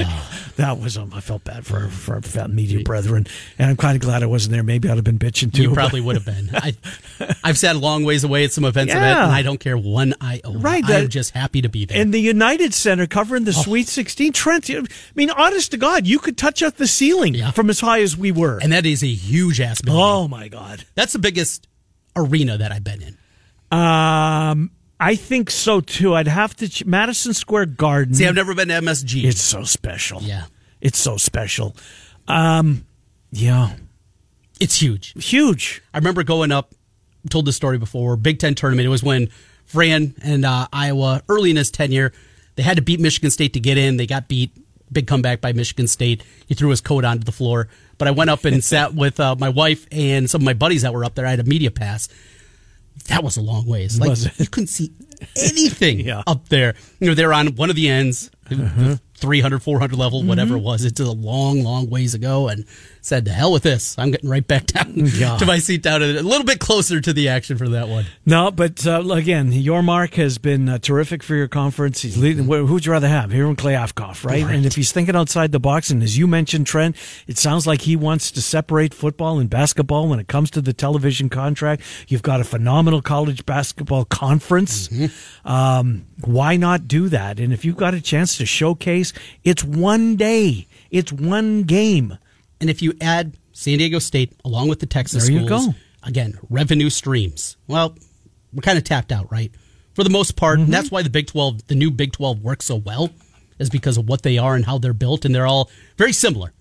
[0.57, 3.25] that was um, I felt bad for for our media brethren,
[3.57, 4.63] and I'm kind of glad I wasn't there.
[4.63, 5.63] Maybe I'd have been bitching too.
[5.63, 6.49] You probably would have been.
[6.53, 6.75] I,
[7.43, 9.77] I've sat a long ways away at some events of it, and I don't care
[9.77, 10.49] one iota.
[10.49, 11.99] Right, I'm just happy to be there.
[11.99, 13.61] And the United Center covering the Oh.
[13.63, 14.33] Sweet 16.
[14.33, 14.81] Trent, I
[15.15, 17.51] mean, honest to God, you could touch up the ceiling Yeah.
[17.51, 18.59] from as high as we were.
[18.61, 20.01] and that is a huge ass building.
[20.03, 20.85] oh my God.
[20.95, 21.67] That's the biggest
[22.15, 23.17] arena that I've been in.
[23.73, 26.13] Um, I think so too.
[26.15, 28.13] I'd have to ch- Madison Square Garden.
[28.13, 29.23] See, I've never been to MSG.
[29.25, 30.21] it's so special.
[30.21, 30.45] Yeah.
[30.81, 31.75] it's so special.
[32.27, 32.85] Um,
[33.31, 33.73] yeah,
[34.59, 35.13] it's huge.
[35.25, 35.81] huge.
[35.93, 36.73] I remember going up,
[37.29, 38.85] told this story before, Big Ten tournament.
[38.85, 39.29] It was when
[39.65, 42.13] Fran and uh, Iowa, early in his tenure,
[42.55, 43.97] they had to beat Michigan State to get in.
[43.97, 44.51] They got beat.
[44.91, 46.21] Big comeback by Michigan State.
[46.45, 47.67] He threw his coat onto the floor.
[47.97, 50.83] But I went up and sat with uh, my wife and some of my buddies
[50.83, 51.25] that were up there.
[51.25, 52.09] I had a media pass.
[53.07, 53.99] That was a long ways.
[53.99, 54.91] Like you couldn't see
[55.35, 56.23] anything Yeah.
[56.25, 56.75] up there.
[56.99, 58.95] You know, they're on one of the ends, the uh-huh.
[59.15, 60.59] 300, 400 level, whatever mm-hmm.
[60.59, 60.85] it was.
[60.85, 62.47] It's a long, long ways ago.
[62.47, 62.65] And
[63.03, 63.95] said, "To hell with this!
[63.99, 65.37] I'm getting right back down Yeah.
[65.37, 68.49] to my seat, down a little bit closer to the action for that one." No,
[68.49, 72.01] but uh, again, Yormark has been uh, terrific for your conference.
[72.01, 72.45] He's leading.
[72.45, 74.43] wh- Who'd you rather have, here in Klayafkov, right?
[74.43, 76.95] And if he's thinking outside the box, and as you mentioned, Trent,
[77.27, 80.73] it sounds like he wants to separate football and basketball when it comes to the
[80.73, 81.81] television contract.
[82.07, 84.89] You've got a phenomenal college basketball conference.
[85.45, 87.39] Um, why not do that?
[87.39, 89.11] And if you've got a chance to showcase,
[89.43, 92.17] it's one day, it's one game.
[92.63, 95.73] And if you add San Diego State along with the Texas There you schools, go.
[96.01, 97.57] again, revenue streams.
[97.67, 97.93] Well,
[98.53, 99.51] we're kind of tapped out, right?
[99.95, 100.55] For the most part.
[100.59, 100.63] Mm-hmm.
[100.65, 103.09] And that's why the Big 12, the new Big 12 works so well,
[103.59, 105.25] is because of what they are and how they're built.
[105.25, 106.53] And they're all very similar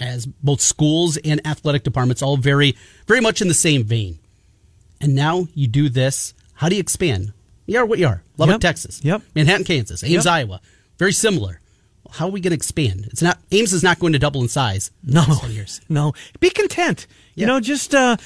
[0.00, 4.18] as both schools and athletic departments, all very, very much in the same vein.
[5.00, 6.34] And now you do this.
[6.54, 7.32] How do you expand?
[7.66, 8.24] You are what you are.
[8.36, 8.60] Lubbock, Yep.
[8.62, 9.00] Texas.
[9.04, 9.22] Yep.
[9.36, 10.02] Manhattan, Kansas.
[10.02, 10.26] Ames, Yep.
[10.26, 10.60] Iowa.
[10.98, 11.60] Very similar.
[12.12, 13.06] How are we going to expand?
[13.10, 14.90] It's not Ames is not going to double in size.
[15.02, 15.80] No, next 10 years.
[15.88, 16.12] no.
[16.40, 17.06] Be content.
[17.34, 18.16] You know, just uh,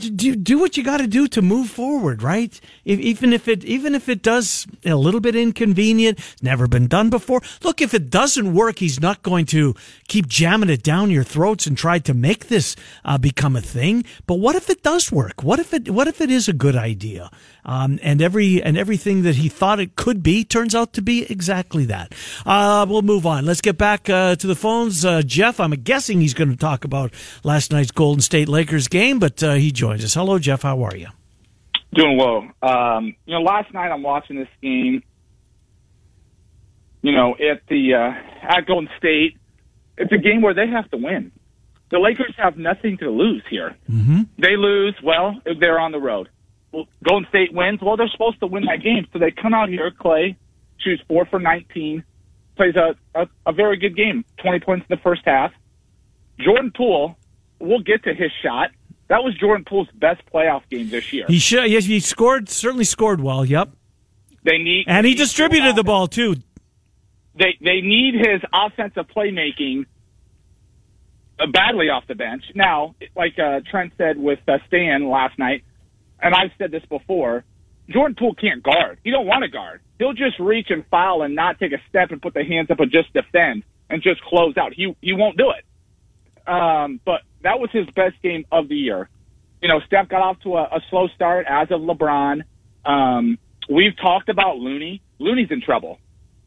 [0.00, 2.58] do do what you got to do to move forward, right?
[2.84, 7.10] If, even if it even if it does a little bit inconvenient, never been done
[7.10, 7.40] before.
[7.62, 9.74] Look, if it doesn't work, he's not going to
[10.08, 14.04] keep jamming it down your throats and try to make this uh, become a thing.
[14.26, 15.42] But what if it does work?
[15.42, 17.30] What if it what if it is a good idea?
[17.64, 21.30] Um, and every and everything that he thought it could be turns out to be
[21.30, 22.14] exactly that.
[22.46, 23.44] Uh, we'll move on.
[23.44, 25.04] Let's get back uh, to the phones.
[25.04, 27.12] Uh, Jeff, I'm guessing he's going to talk about
[27.44, 30.14] last night's Golden State Lakers game, but uh, he joins us.
[30.14, 30.62] Hello, Jeff.
[30.62, 31.08] How are you?
[31.92, 32.48] Doing well.
[32.62, 35.02] Um, you know, last night I'm watching this game.
[37.02, 39.36] You know, at the uh, at Golden State,
[39.96, 41.32] it's a game where they have to win.
[41.90, 43.74] The Lakers have nothing to lose here.
[43.90, 44.20] Mm-hmm.
[44.38, 46.28] They lose, well, if they're on the road.
[46.70, 47.80] Well, Golden State wins.
[47.82, 49.90] Well, they're supposed to win that game, so they come out here.
[49.90, 50.36] Clay
[50.78, 52.04] shoots four for 19,
[52.54, 55.50] plays a, a a very good game, 20 points in the first half.
[56.38, 57.16] Jordan Poole,
[57.58, 58.70] we'll get to his shot.
[59.10, 61.24] That was Jordan Poole's best playoff game this year.
[61.26, 61.68] He should.
[61.68, 62.48] Yes, he scored.
[62.48, 63.44] Certainly scored well.
[63.44, 63.70] Yep,
[64.44, 66.36] They need and he need distributed the ball too.
[67.34, 69.86] They they need his offensive playmaking
[71.52, 72.44] badly off the bench.
[72.54, 75.64] Now, like uh, Trent said with uh, Stan last night,
[76.22, 77.42] and I've said this before,
[77.88, 79.00] Jordan Poole can't guard.
[79.02, 79.80] He don't want to guard.
[79.98, 82.78] He'll just reach and foul and not take a step and put the hands up
[82.78, 84.72] and just defend and just close out.
[84.72, 85.64] He he won't do it.
[86.48, 89.08] Um, but that was his best game of the year.
[89.62, 92.42] You know, Steph got off to a, a slow start, as of LeBron.
[92.84, 95.02] Um, we've talked about Looney.
[95.18, 95.98] Looney's in trouble.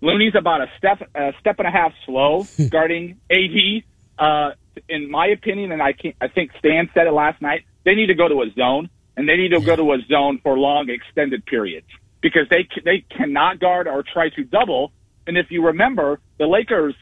[0.02, 3.84] Looney's about a step a step and a half slow guarding AD.
[4.18, 4.52] Uh,
[4.90, 7.66] in my opinion, and I can I think Stan said it last night.
[7.86, 10.40] They need to go to a zone, and they need to go to a zone
[10.42, 11.88] for long extended periods
[12.22, 14.92] because they they cannot guard or try to double.
[15.26, 16.96] And if you remember, the Lakers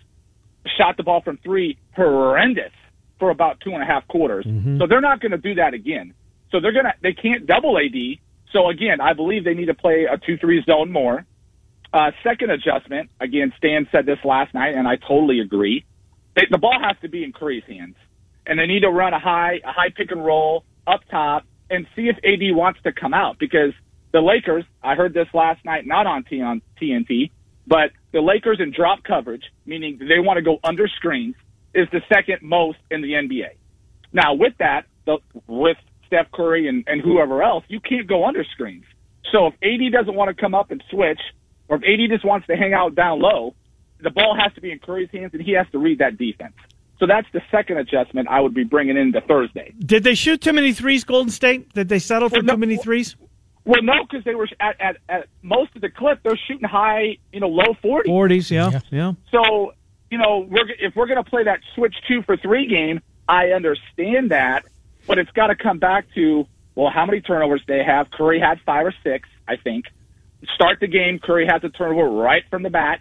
[0.78, 2.72] shot the ball from three horrendous
[3.22, 4.46] for about two and a half quarters.
[4.80, 6.16] So they're not going to do that again.
[6.52, 8.20] So they're gonna they can't double AD.
[8.52, 11.24] So again, I believe they need to play a two three zone more.
[11.94, 15.86] Uh, second adjustment, again, Stan said this last night, and I totally agree.
[16.36, 17.96] They, the ball has to be in Curry's hands,
[18.48, 21.86] and they need to run a high a high pick and roll up top and
[21.96, 23.74] see if AD wants to come out because
[24.12, 24.66] the Lakers.
[24.84, 27.32] I heard this last night, not on T on TNT,
[27.68, 31.36] but the Lakers in drop coverage, meaning they want to go under screens,
[31.74, 33.50] is the second most in the NBA.
[34.14, 38.44] Now, with that, the, with Steph Curry and, and whoever else, you can't go under
[38.44, 38.84] screens.
[39.32, 41.20] So if AD doesn't want to come up and switch,
[41.70, 43.56] or if AD just wants to hang out down low,
[44.02, 46.54] the ball has to be in Curry's hands, and he has to read that defense.
[47.00, 49.74] So that's the second adjustment I would be bringing in into Thursday.
[49.80, 51.74] Did they shoot too many threes, Golden State?
[51.74, 53.16] Did they settle for Well, no- too many threes?
[53.64, 57.18] Well, no, because they were at, at at most of the clip, they're shooting high,
[57.32, 58.06] you know, low 40s.
[58.06, 59.14] Forties, yeah, yeah.
[59.32, 59.74] So,
[60.12, 63.48] you know, we're, if we're going to play that switch two for three game, I
[63.48, 64.66] understand that,
[65.08, 66.46] but it's got to come back to,
[66.76, 68.12] well, how many turnovers they have.
[68.12, 69.86] Curry had five or six, I think.
[70.54, 73.00] Start the game, Curry has a turnover right from the bat.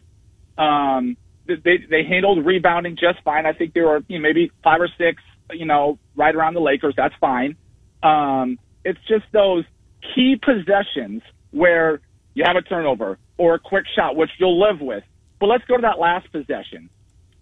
[0.57, 3.45] Um, they, they handled rebounding just fine.
[3.45, 5.21] I think there were you know, maybe five or six,
[5.51, 6.95] you know, right around the Lakers.
[6.97, 7.57] That's fine.
[8.05, 9.65] Um, it's just those
[10.15, 12.01] key possessions where
[12.35, 15.03] you have a turnover or a quick shot, which you'll live with.
[15.41, 16.89] But let's go to that last possession.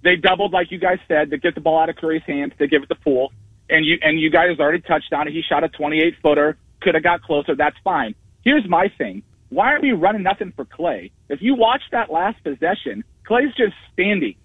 [0.02, 2.52] They doubled, like you guys said, to get the ball out of Curry's hands.
[2.58, 3.32] They give it to Poole,
[3.68, 5.32] and you and you guys already touched on it.
[5.32, 7.54] He shot a 28 footer, could have got closer.
[7.56, 8.14] That's fine.
[8.44, 11.10] Here's my thing: Why are we running nothing for Clay?
[11.28, 14.36] If you watch that last possession, Clay's just standing.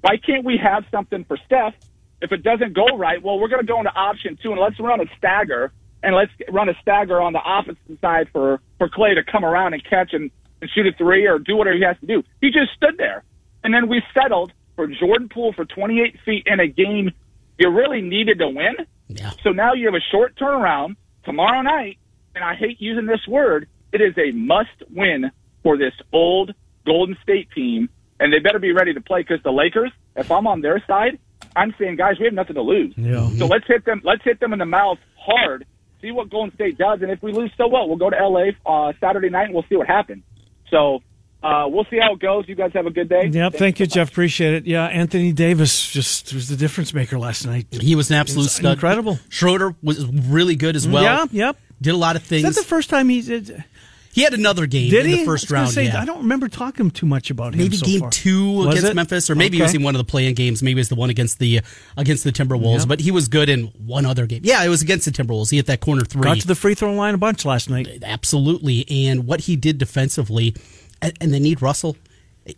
[0.00, 1.74] Why can't we have something for Steph?
[2.20, 4.78] If it doesn't go right, well, we're going to go into option two and let's
[4.80, 9.14] run a stagger and let's run a stagger on the opposite side for for Clay
[9.14, 11.96] to come around and catch and, and shoot a three or do whatever he has
[12.00, 12.22] to do.
[12.40, 13.24] He just stood there,
[13.62, 17.10] and then we settled for Jordan Poole for 28 feet in a game
[17.58, 18.76] you really needed to win.
[19.08, 19.30] Yeah.
[19.42, 21.98] So now you have a short turnaround tomorrow night,
[22.34, 23.68] and I hate using this word.
[23.92, 25.30] It is a must win
[25.62, 27.88] for this old Golden State team,
[28.20, 31.18] and they better be ready to play because the Lakers, if I'm on their side,
[31.54, 32.92] I'm saying, guys, we have nothing to lose.
[32.96, 33.28] Yeah.
[33.38, 34.02] So let's hit them.
[34.04, 35.66] Let's hit them in the mouth hard.
[36.02, 37.88] See what Golden State does, and if we lose, so what?
[37.88, 40.22] We'll go to LA uh, Saturday night, and we'll see what happens.
[40.70, 41.00] So
[41.46, 42.44] uh, we'll see how it goes.
[42.48, 43.28] You guys have a good day.
[43.32, 43.54] Yep.
[43.54, 44.10] Thank you, Jeff.
[44.10, 44.66] Appreciate it.
[44.66, 47.66] Yeah, Anthony Davis just was the difference maker last night.
[47.70, 48.72] He was an absolute It's stud.
[48.74, 49.18] incredible.
[49.28, 51.02] Schroeder was really good as well.
[51.04, 51.26] Yeah.
[51.30, 51.56] Yep.
[51.80, 52.42] Did a lot of Is things.
[52.42, 53.64] that the first time he did?
[54.12, 55.18] he had another game Did in he?
[55.18, 55.70] the first I was round.
[55.72, 56.00] say, yeah.
[56.00, 57.58] I don't remember talking too much about him.
[57.58, 58.10] maybe so game far.
[58.10, 58.94] two Was against it?
[58.96, 59.76] Memphis, or maybe he was Okay.
[59.76, 60.62] in one of the playing games.
[60.62, 61.60] Maybe it was the one against the
[61.98, 62.78] against the Timberwolves.
[62.80, 62.88] Yep.
[62.88, 64.40] But he was good in one other game.
[64.42, 65.50] Yeah, it was against the Timberwolves.
[65.50, 66.22] He hit that corner three.
[66.22, 68.02] Got to the free throw line a bunch last night.
[68.02, 70.54] Absolutely, and what he did defensively,
[71.02, 71.96] and, and they need Russell.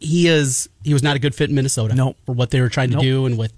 [0.00, 1.94] He is he was not a good fit in Minnesota.
[1.94, 2.14] No.
[2.26, 3.02] for what they were trying to Nope.
[3.02, 3.52] do, and with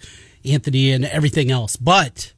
[0.45, 1.77] Anthony and everything else.
[1.77, 2.33] But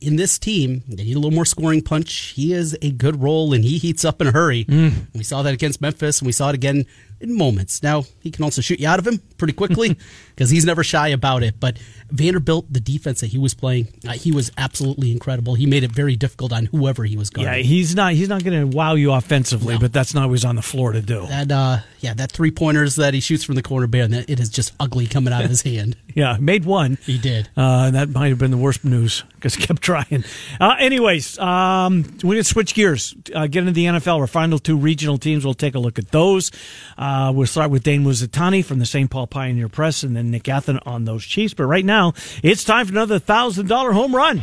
[0.00, 2.32] in this team, they need a little more scoring punch.
[2.36, 4.64] He is a good role, and he heats up in a hurry.
[4.66, 5.06] Mm.
[5.14, 6.86] We saw that against Memphis, and we saw it again
[7.22, 7.82] in moments.
[7.82, 9.96] Now he can also shoot you out of him pretty quickly
[10.34, 11.58] because he's never shy about it.
[11.60, 11.78] But
[12.10, 15.54] Vanderbilt, the defense that he was playing, uh, he was absolutely incredible.
[15.54, 17.64] He made it very difficult on whoever he was Yeah, guarding.
[17.64, 18.12] he's not.
[18.12, 19.80] He's not going to wow you offensively, No.
[19.80, 21.26] but that's not what he's on the floor to do.
[21.26, 24.28] That uh, yeah, that three pointers that he shoots from the corner, bear, and that
[24.28, 25.96] it is just ugly coming out of his hand.
[26.14, 26.98] Yeah, made one.
[27.06, 27.48] He did.
[27.56, 30.24] Uh, that might have been the worst news because he kept trying.
[30.60, 34.18] Uh, anyways, um, we're going to switch gears, uh, get into the NFL.
[34.18, 35.44] Our final two regional teams.
[35.44, 36.50] We'll take a look at those.
[36.98, 39.10] Uh, Uh, we'll start with Dane Mizutani from the St.
[39.10, 41.52] Paul Pioneer Press and then Nick Athan on those Chiefs.
[41.52, 44.38] But right now, it's time for another $1,000 home run.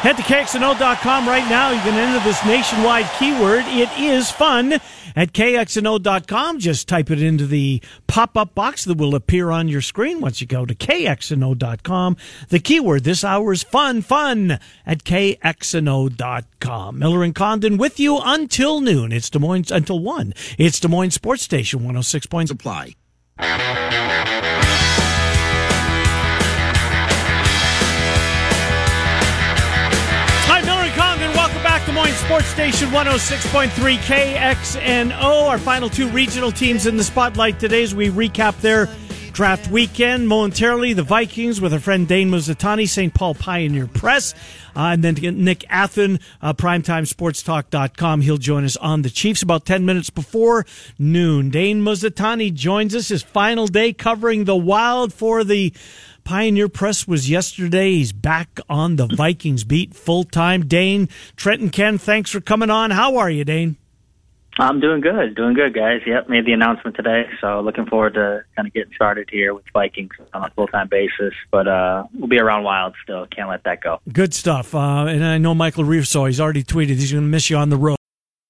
[0.00, 1.72] Head to KXNO.com right now.
[1.72, 3.64] You can enter this nationwide keyword.
[3.66, 4.80] It is fun
[5.18, 6.60] at KXNO.com.
[6.60, 10.40] Just type it into the pop up box that will appear on your screen once
[10.40, 12.16] you go to KXNO.com.
[12.50, 16.98] The keyword this hour is fun, fun at KXNO.com.
[16.98, 19.10] Miller and Condon with you until noon.
[19.10, 20.34] It's Des Moines, until 1.
[20.56, 22.52] It's Des Moines Sports Station 106 points.
[22.52, 22.94] Apply.
[32.38, 35.48] Sports Station 106.3 KXNO.
[35.48, 38.88] Our final two regional teams in the spotlight today as we recap their
[39.32, 40.28] draft weekend.
[40.28, 43.12] Momentarily, the Vikings with our friend Dane Mizutani, St.
[43.12, 44.34] Paul Pioneer Press.
[44.76, 48.20] Uh, and then Nick Athan, uh, primetimesportstalk.com.
[48.20, 50.64] He'll join us on the Chiefs about 10 minutes before
[50.96, 51.50] noon.
[51.50, 55.72] Dane Mizutani joins us his final day covering the Wild for the
[56.28, 57.92] Pioneer Press was yesterday.
[57.92, 60.66] He's back on the Vikings beat full time.
[60.66, 62.90] Dane, Trenton Ken, thanks for coming on.
[62.90, 63.78] How are you, Dane?
[64.58, 66.02] I'm doing good, doing good, guys.
[66.04, 69.64] Yep, made the announcement today, so looking forward to kind of getting started here with
[69.72, 71.32] Vikings on a full time basis.
[71.50, 73.26] But uh, we'll be around Wild still.
[73.34, 73.98] Can't let that go.
[74.12, 74.74] Good stuff.
[74.74, 77.70] Uh, and I know Michael Russo, he's already tweeted he's going to miss you on
[77.70, 77.97] the road.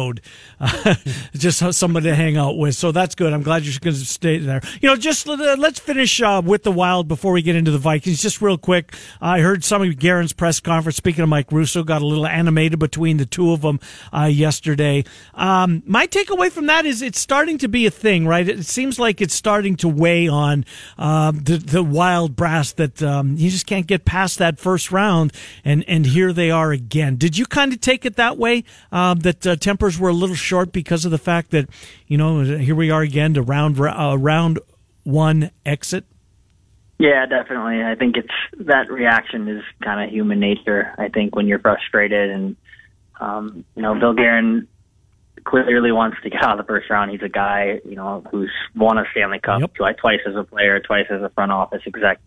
[0.00, 0.20] Road,
[1.34, 2.76] just somebody to hang out with.
[2.76, 3.32] So that's good.
[3.32, 4.60] I'm glad you're going to stay there.
[4.80, 7.78] You know, just uh, let's finish uh, with the Wild before we get into the
[7.78, 8.22] Vikings.
[8.22, 10.94] Just real quick, I heard some of Guerin's press conference.
[10.94, 13.80] Speaking of Mike Russo, got a little animated between the two of them
[14.16, 15.02] uh, yesterday.
[15.34, 18.48] Um, my takeaway from that is it's starting to be a thing, right?
[18.48, 20.64] It seems like it's starting to weigh on
[20.96, 25.32] uh, the the Wild brass that um, you just can't get past that first round,
[25.64, 27.16] and and here they are again.
[27.16, 28.62] Did you kind of take it that way?
[28.92, 29.56] That uh,
[29.88, 31.68] tempers were a little short because of the fact that
[32.06, 34.58] you know here we are again to round uh, round
[35.04, 36.04] one exit.
[36.98, 37.82] Yeah, definitely.
[37.82, 40.92] I think it's that reaction is kind of human nature.
[40.98, 42.56] I think when you're frustrated and
[43.20, 44.66] um, you know, Bill Guerin
[45.44, 47.10] clearly wants to get out of the first round.
[47.10, 49.74] He's a guy, you know, who's won a Stanley Cup Yep.
[49.74, 52.20] twice, twice as a player, twice as a front office exec.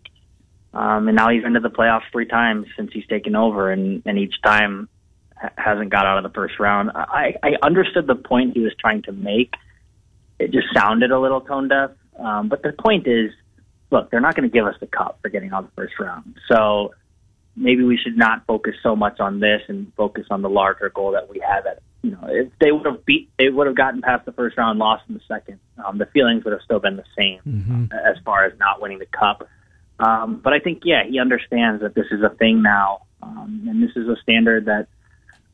[0.74, 4.18] Um, and now he's into the playoffs three times since he's taken over, and, and
[4.18, 4.88] each time
[5.56, 6.90] hasn't got out of the first round.
[6.94, 9.54] I, I understood the point he was trying to make.
[10.38, 11.90] It just sounded a little tone deaf.
[12.18, 13.30] Um, but the point is,
[13.90, 15.94] look, they're not going to give us the cup for getting out of the first
[15.98, 16.36] round.
[16.48, 16.94] So
[17.56, 21.12] maybe we should not focus so much on this and focus on the larger goal
[21.12, 21.66] that we have.
[21.66, 24.56] At you know, if they would have beat, they would have gotten past the first
[24.56, 25.60] round, lost in the second.
[25.84, 27.84] Um, the feelings would have still been the same mm-hmm.
[27.92, 29.48] uh, as far as not winning the cup.
[29.98, 33.80] Um, but I think, yeah, he understands that this is a thing now, um, and
[33.82, 34.88] this is a standard that,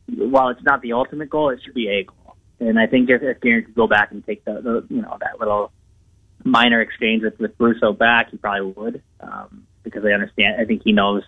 [0.09, 2.37] while it's not the ultimate goal, it should be a goal.
[2.61, 5.17] And I think if, if Guerin could go back and take the, the you know
[5.21, 5.73] that little
[6.45, 9.03] minor exchange with, with Russo back, he probably would.
[9.21, 10.61] Um, because I understand.
[10.61, 11.23] I think he knows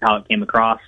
[0.00, 0.80] how it came across.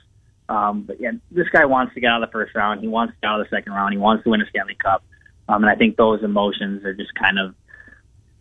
[0.48, 2.80] Um, but yeah, this guy wants to get out of the first round.
[2.80, 3.92] He wants to get out of the second round.
[3.92, 5.04] He wants to win a Stanley Cup.
[5.48, 7.54] Um, and I think those emotions are just kind of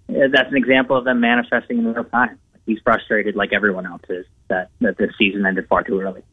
[0.07, 2.39] that's an example of them manifesting in real time.
[2.65, 6.23] He's frustrated, like everyone else is, that that this season ended far too early.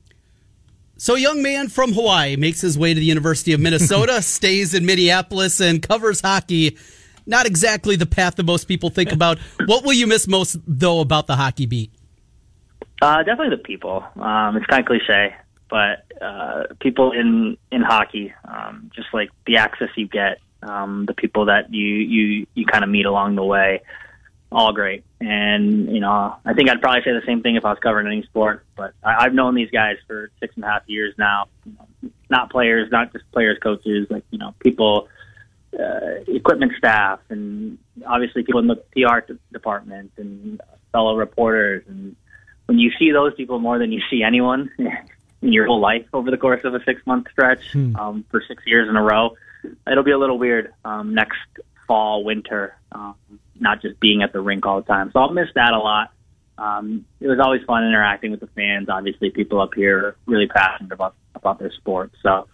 [0.99, 4.73] So, a young man from Hawaii makes his way to the University of Minnesota, stays
[4.73, 6.79] in Minneapolis, and covers hockey.
[7.27, 9.39] Not exactly the path that most people think about.
[9.67, 11.91] What will you miss most, though, about the hockey beat?
[13.03, 14.05] Uh, definitely the people.
[14.17, 15.35] Um, it's kind of cliche,
[15.69, 21.15] but uh, people in in hockey, um, just like the access you get, um, the
[21.15, 23.83] people that you you you kind of meet along the way,
[24.57, 25.05] all great.
[25.21, 28.07] And you know, I think I'd probably say the same thing if I was covering
[28.07, 28.65] any sport.
[28.77, 31.49] But I, I've known these guys for six and a half years now.
[31.65, 35.09] You know, not players, not just players, coaches, like you know, people.
[35.79, 40.59] Uh, equipment staff and obviously people in the PR department and
[40.91, 42.17] fellow reporters and
[42.67, 46.31] when you see those people more than you see anyone in your whole life over
[46.31, 47.97] the course of a six month stretch hmm.
[47.97, 49.37] um, for six years in a row,
[49.91, 51.39] it'll be a little weird um, next
[51.87, 53.15] fall, winter, um,
[53.61, 55.11] not just being at the rink all the time.
[55.13, 56.13] So I'll miss that a lot.
[56.59, 58.89] Um, it was always fun interacting with the fans.
[58.89, 62.13] Obviously, people up here are really passionate about about their sport.
[62.23, 62.49] So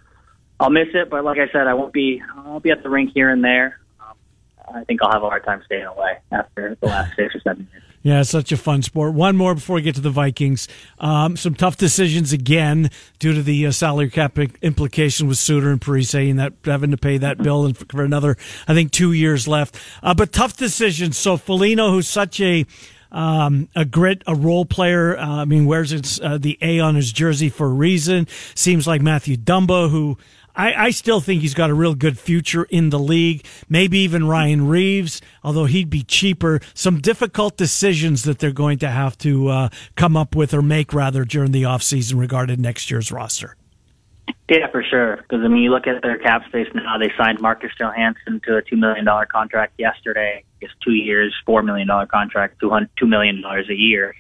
[0.58, 3.12] I'll miss it, but like I said, I won't be I'll be at the rink
[3.14, 3.80] here and there.
[4.00, 4.16] Um,
[4.74, 7.68] I think I'll have a hard time staying away after the last six or seven
[7.72, 7.84] years.
[8.02, 9.14] Yeah, such a fun sport.
[9.14, 10.66] One more before we get to the Vikings.
[10.98, 15.80] Um, some tough decisions again due to the uh, salary cap implication with Suter and
[15.80, 18.36] Parise and that having to pay that bill and for another,
[18.66, 19.78] I think, two years left.
[20.02, 21.16] Uh, but tough decisions.
[21.16, 22.66] So Foligno, who's such a
[23.12, 25.16] um, a grit, a role player.
[25.16, 28.26] Uh, I mean, wears his, uh, the A on his jersey for a reason.
[28.54, 30.16] Seems like Matthew Dumba, who
[30.54, 33.46] I, I, still think he's got a real good future in the league.
[33.68, 36.60] Maybe even Ryan Reaves, although he'd be cheaper.
[36.74, 40.92] Some difficult decisions that they're going to have to uh, come up with or make
[40.92, 43.56] rather during the offseason regarding next year's roster.
[44.48, 45.16] Yeah, for sure.
[45.16, 46.98] Because I mean, you look at their cap space now.
[46.98, 50.44] They signed Marcus Johansson to a two million dollar contract yesterday.
[50.44, 54.14] I guess two years, four million dollar contract, two hundred two million dollars a year.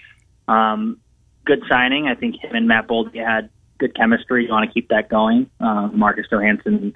[0.48, 0.98] Um,
[1.44, 2.06] good signing.
[2.06, 3.50] I think him and Matt Boldy had
[3.82, 4.44] good chemistry.
[4.44, 5.50] You want to keep that going.
[5.58, 6.94] Uh, Marcus Johansson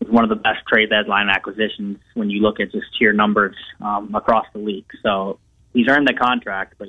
[0.00, 3.54] is one of the best trade deadline acquisitions when you look at just sheer numbers
[3.82, 4.86] um, across the league.
[5.02, 5.38] So
[5.74, 6.88] he's earned the contract, but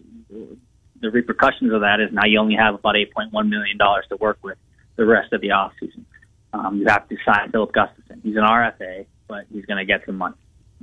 [1.01, 4.57] the repercussions of that is now you only have about $8.1 million to work with
[4.95, 6.05] the rest of the offseason.
[6.53, 8.23] Um, you have to sign Filip Gustavsson.
[8.23, 10.37] He's an RFA, but he's going to get some money.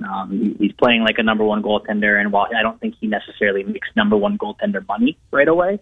[0.07, 3.07] Um, he, he's playing like a number one goaltender, and while I don't think he
[3.07, 5.79] necessarily makes number one goaltender money right away,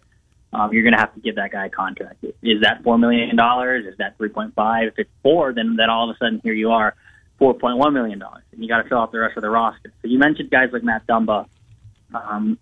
[0.53, 2.23] um, you're going to have to give that guy a contract.
[2.41, 3.85] Is that four million dollars?
[3.85, 4.89] Is that three point five?
[4.89, 6.95] If it's four, then then all of a sudden here you are,
[7.39, 9.49] four point one million dollars, and you got to fill out the rest of the
[9.49, 9.93] roster.
[10.01, 11.47] So you mentioned guys like Matt Dumba.
[12.13, 12.57] Um,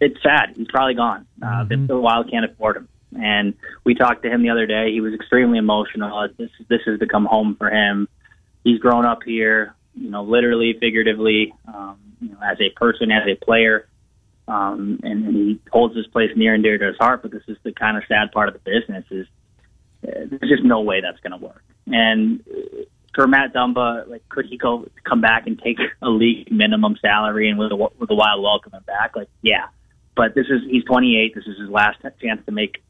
[0.00, 0.54] it's sad.
[0.56, 1.26] He's probably gone.
[1.40, 1.86] Uh, mm-hmm.
[1.86, 2.88] The Wild can't afford him.
[3.18, 4.92] And we talked to him the other day.
[4.92, 6.28] He was extremely emotional.
[6.36, 8.08] This this has become home for him.
[8.64, 13.22] He's grown up here, you know, literally, figuratively, um, you know, as a person, as
[13.28, 13.86] a player
[14.46, 17.22] um, and, and he holds this place near and dear to his heart.
[17.22, 19.26] But this is the kind of sad part of the business is
[20.06, 21.62] uh, there's just no way that's going to work.
[21.86, 22.42] And
[23.14, 27.48] for Matt Dumba, like, could he go come back and take a league minimum salary
[27.48, 29.16] and with a with a wild welcome him back?
[29.16, 29.66] Like, yeah.
[30.16, 31.34] But this is he's 28.
[31.34, 32.82] This is his last chance to make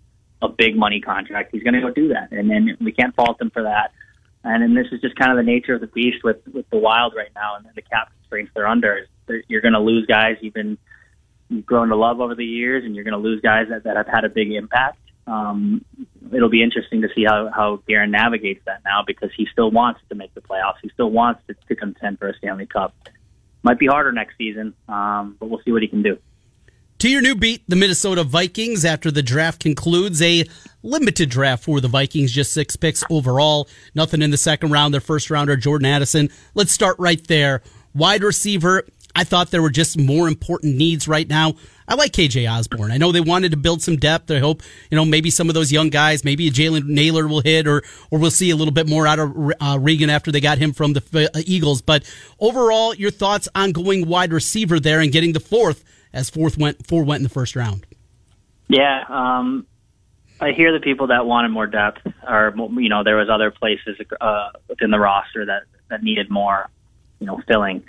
[0.43, 1.51] a big money contract.
[1.53, 3.93] He's going to go do that, and then we can't fault him for that.
[4.43, 6.77] And then this is just kind of the nature of the beast with with the
[6.77, 9.07] Wild right now and the cap constraints they're under.
[9.49, 10.77] You're going to lose guys even
[11.49, 13.97] you've grown to love over the years, and you're going to lose guys that, that
[13.97, 14.99] have had a big impact.
[15.27, 15.85] Um,
[16.33, 20.01] it'll be interesting to see how how Guerin navigates that now because he still wants
[20.11, 20.77] to make the playoffs.
[20.83, 22.95] He still wants to, to contend for a Stanley Cup.
[23.63, 26.19] Might be harder next season, um, but we'll see what he can do.
[26.99, 30.45] To your new beat, the Minnesota Vikings, after the draft concludes, a
[30.83, 33.69] limited draft for the Vikings, just six picks overall.
[33.95, 34.95] Nothing in the second round.
[34.95, 36.31] Their first rounder, Jordan Addison.
[36.55, 37.63] Let's start right there.
[37.95, 41.55] Wide receiver, I thought there were just more important needs right now.
[41.87, 42.91] I like KJ Osborn.
[42.91, 44.31] I know they wanted to build some depth.
[44.31, 47.67] I hope you know maybe some of those young guys, maybe Jalen Nailor will hit,
[47.67, 50.59] or or we'll see a little bit more out of uh, Reagor after they got
[50.59, 51.83] him from the uh, Eagles.
[51.83, 56.57] But overall, your thoughts on going wide receiver there and getting the fourth as fourth
[56.57, 57.87] went four went in the first round.
[58.69, 59.67] Yeah, um,
[60.41, 63.99] I hear the people that wanted more depth, or you know, there was other places
[64.21, 66.71] uh, within the roster that that needed more,
[67.21, 67.85] you know, filling.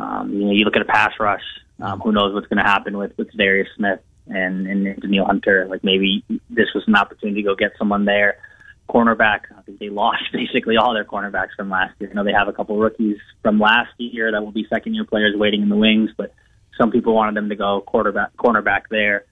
[0.00, 1.42] Um, you know, you look at a pass rush.
[1.80, 5.66] Um, who knows what's going to happen with with Darius Smith and and Danielle Hunter?
[5.68, 8.38] Like maybe this was an opportunity to go get someone there.
[8.88, 12.08] Cornerback, I think they lost basically all their cornerbacks from last year.
[12.08, 15.04] You know, they have a couple rookies from last year that will be second year
[15.04, 16.34] players waiting in the wings, but
[16.78, 19.24] some people wanted them to go quarterback cornerback there.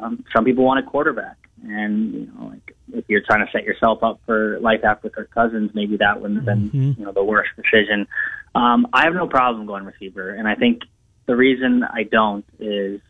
[0.00, 1.36] Um, some people wanted quarterback.
[1.64, 5.30] And you know, like if you're trying to set yourself up for life after Kirk
[5.30, 7.00] Cousins, maybe that wouldn't have been mm-hmm.
[7.00, 8.06] you know the worst decision.
[8.54, 10.82] Um, I have no problem going receiver, and I think
[11.26, 13.00] the reason I don't is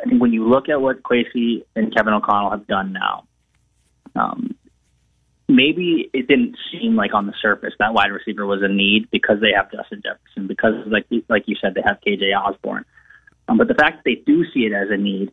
[0.00, 3.24] I think when you look at what Kwesi and Kevin O'Connell have done now,
[4.14, 4.54] um,
[5.48, 9.40] maybe it didn't seem like on the surface that wide receiver was a need because
[9.40, 12.84] they have Justin Jefferson, because like like you said, they have KJ Osborn.
[13.48, 15.32] Um, but the fact that they do see it as a need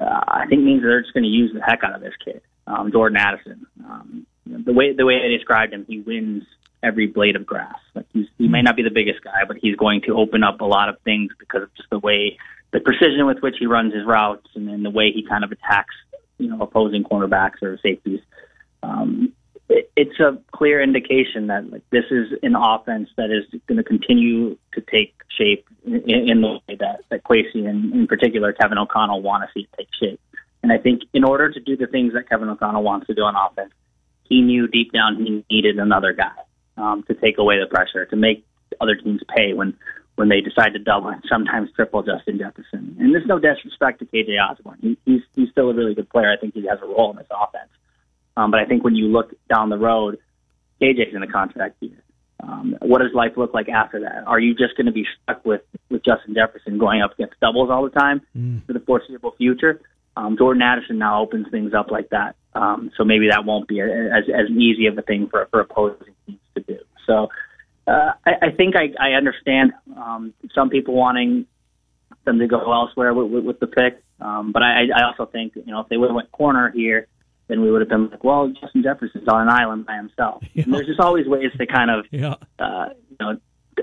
[0.00, 2.40] uh, I think means they're just going to use the heck out of this kid,
[2.68, 3.66] um, Jordan Addison.
[3.84, 6.44] Um, the way the way I described him, he wins
[6.82, 7.78] every blade of grass.
[7.94, 10.60] Like he's, he may not be the biggest guy, but he's going to open up
[10.60, 12.38] a lot of things because of just the way,
[12.72, 15.52] the precision with which he runs his routes, and then the way he kind of
[15.52, 15.94] attacks,
[16.38, 18.20] you know, opposing cornerbacks or safeties.
[18.82, 19.32] Um,
[19.68, 23.84] it, it's a clear indication that like this is an offense that is going to
[23.84, 28.78] continue to take shape in, in the way that that Kwesi and in particular Kevin
[28.78, 30.20] O'Connell want to see it take shape.
[30.62, 33.22] And I think in order to do the things that Kevin O'Connell wants to do
[33.22, 33.72] on offense,
[34.24, 36.34] he knew deep down he needed another guy
[36.76, 38.44] um, to take away the pressure, to make
[38.80, 39.76] other teams pay when
[40.16, 42.96] when they decide to double and sometimes triple Justin Jefferson.
[42.98, 44.78] And there's no disrespect to KJ Osborn.
[44.80, 46.32] He, he's he's still a really good player.
[46.32, 47.70] I think he has a role in this offense.
[48.36, 50.18] Um, but I think when you look down the road,
[50.82, 52.02] KJ's in a contract year.
[52.40, 54.24] Um, what does life look like after that?
[54.26, 57.68] Are you just going to be stuck with, with Justin Jefferson going up against doubles
[57.70, 58.64] all the time mm.
[58.64, 59.80] for the foreseeable future?
[60.18, 62.34] Um, Jordan Addison now opens things up like that.
[62.54, 65.60] Um, so maybe that won't be a, as, as easy of a thing for, for
[65.60, 66.78] opposing teams to do.
[67.06, 67.28] So
[67.86, 71.46] uh, I, I think I, I understand um, some people wanting
[72.24, 74.02] them to go elsewhere with, with, with the pick.
[74.20, 77.06] Um, but I, I also think, you know, if they would have went corner here,
[77.46, 80.42] then we would have been like, well, Justin Jefferson's on an island by himself.
[80.52, 80.64] Yeah.
[80.64, 82.34] And there's just always ways to kind of, yeah.
[82.58, 83.38] uh, you know,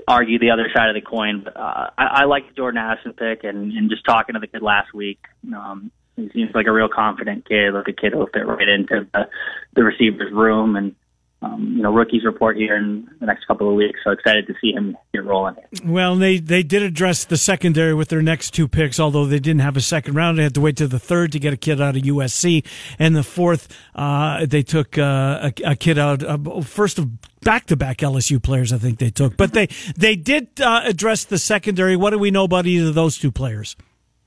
[0.06, 1.42] argue the other side of the coin.
[1.42, 4.46] But uh, I, I like the Jordan Addison pick, and, and just talking to the
[4.46, 5.20] kid last week,
[5.54, 9.06] um, he seems like a real confident kid, like a kid who'll fit right into
[9.12, 9.28] the,
[9.74, 10.94] the receiver's room and
[11.42, 14.00] um, you know, rookies report here in the next couple of weeks.
[14.02, 15.56] So excited to see him get rolling.
[15.84, 19.60] Well, they they did address the secondary with their next two picks, although they didn't
[19.60, 20.38] have a second round.
[20.38, 22.64] They had to wait to the third to get a kid out of USC,
[22.98, 27.66] and the fourth, uh, they took uh, a, a, kid out uh, first of back
[27.66, 28.72] to back LSU players.
[28.72, 31.96] I think they took, but they they did uh, address the secondary.
[31.96, 33.76] What do we know about either of those two players?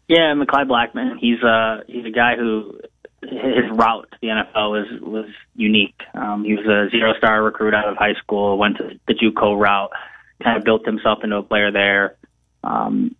[0.09, 1.19] Yeah, Mekhi Blackmon.
[1.19, 2.79] He's a he's a guy who
[3.21, 6.01] his route to the NFL was was unique.
[6.15, 9.59] Um, he was a zero star recruit out of high school, went to the JUCO
[9.59, 9.91] route,
[10.43, 12.15] kind of built himself into a player there.
[12.63, 13.15] Um,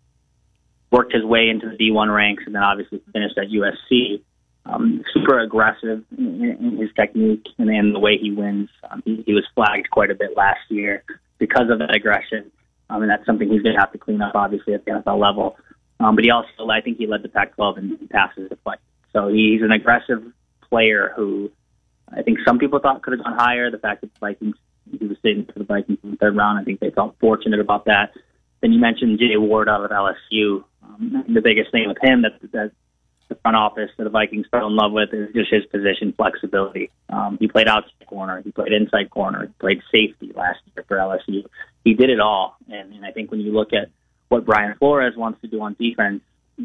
[0.91, 4.23] worked his way into the D1 ranks, and then obviously finished at USC.
[4.65, 8.69] Um, super aggressive in, in his technique and in the way he wins.
[8.89, 11.03] Um, he, he was flagged quite a bit last year
[11.37, 12.51] because of that aggression,
[12.89, 15.19] um, and that's something he's going to have to clean up, obviously, at the NFL
[15.19, 15.55] level.
[15.99, 18.85] Um, but he also, I think, he led the Pac-12 in passes deflected.
[19.11, 20.23] So he's an aggressive
[20.69, 21.51] player who
[22.15, 23.69] I think some people thought could have gone higher.
[23.71, 24.55] The fact that the Vikings,
[24.97, 27.59] he was sitting for the Vikings in the third round, I think they felt fortunate
[27.59, 28.13] about that.
[28.61, 30.63] Then you mentioned Jay Ward out of LSU.
[30.83, 32.71] Um, the biggest thing with him that, that
[33.29, 36.89] the front office that the Vikings fell in love with is just his position flexibility.
[37.09, 40.97] Um, he played outside corner, he played inside corner, he played safety last year for
[40.97, 41.45] LSU.
[41.83, 43.89] He did it all, and, and I think when you look at
[44.29, 46.21] what Brian Flores wants to do on defense,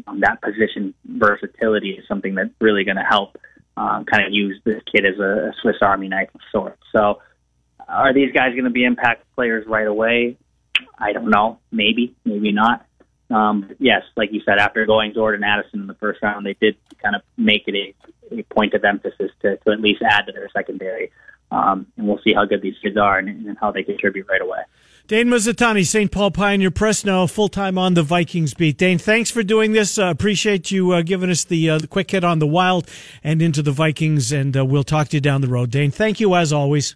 [0.07, 3.37] um, that position versatility is something that's really going to help
[3.77, 6.81] um, kind of use this kid as a Swiss Army knife of sorts.
[6.91, 7.21] So,
[7.87, 10.37] are these guys going to be impact players right away?
[10.97, 11.59] I don't know.
[11.71, 12.85] Maybe, maybe not.
[13.29, 16.77] Um, yes, like you said, after going Jordan Addison in the first round, they did
[17.01, 17.75] kind of make it
[18.31, 21.11] a, a point of emphasis to, to at least add to their secondary.
[21.51, 24.41] Um, and we'll see how good these kids are and, and how they contribute right
[24.41, 24.61] away.
[25.07, 26.11] Dane Mizutani, St.
[26.11, 28.79] Paul Pioneer Press, now full time on the Vikings beat.
[28.79, 29.99] Dane, thanks for doing this.
[29.99, 32.89] Uh, appreciate you uh, giving us the, uh, the, quick hit on the Wild
[33.23, 35.69] and into the Vikings, and uh, we'll talk to you down the road.
[35.69, 36.95] Dane, thank you as always.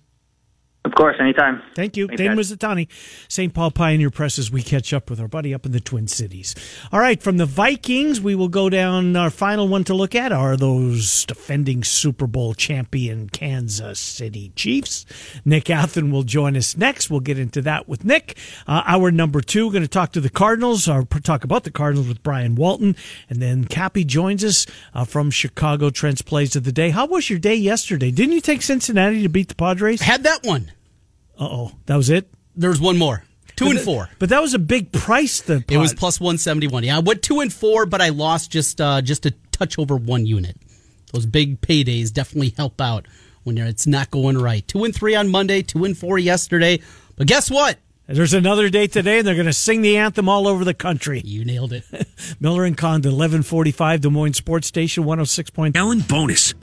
[0.86, 1.62] Of course, anytime.
[1.76, 2.08] Thank you.
[2.08, 2.52] Thanks, Dane guys.
[2.52, 2.88] Mizutani,
[3.28, 3.54] St.
[3.54, 6.56] Paul Pioneer Press, as we catch up with our buddy up in the Twin Cities.
[6.94, 9.16] All right, from the Vikings, we will go down.
[9.16, 15.06] Our final one to look at are those defending Super Bowl champion Kansas City Chiefs.
[15.44, 17.10] Nick Athan will join us next.
[17.10, 18.38] We'll get into that with Nick.
[18.66, 21.72] Uh, hour number two, we're going to talk to the Cardinals, or talk about the
[21.72, 22.96] Cardinals with Brian Walton.
[23.30, 26.92] And then Cappy joins us uh, from Chicago, Trent's Plays of the Day.
[26.92, 28.12] How was your day yesterday?
[28.12, 30.02] Didn't you take Cincinnati to beat the Padres?
[30.02, 30.72] Had that one.
[31.40, 32.30] Uh oh, that was it?
[32.56, 33.24] There's one more.
[33.56, 34.10] Two But and th- four.
[34.20, 35.42] But that was a big price.
[35.42, 36.84] The It was plus one seventy one.
[36.84, 39.96] Yeah, I went two and four, but I lost just uh, just a touch over
[39.96, 40.58] one unit.
[41.14, 43.08] Those big paydays definitely help out
[43.44, 44.68] when you're, it's not going right.
[44.68, 46.82] Two and three on Monday, two and four yesterday.
[47.16, 47.78] But guess what?
[48.08, 51.22] There's another day today, and they're going to sing the anthem all over the country.
[51.24, 51.84] You nailed it.
[52.40, 55.52] Miller and Condon, 1145 Des Moines Sports Station, 106.
[55.52, 55.76] Point.
[55.76, 56.56] Allen bonus.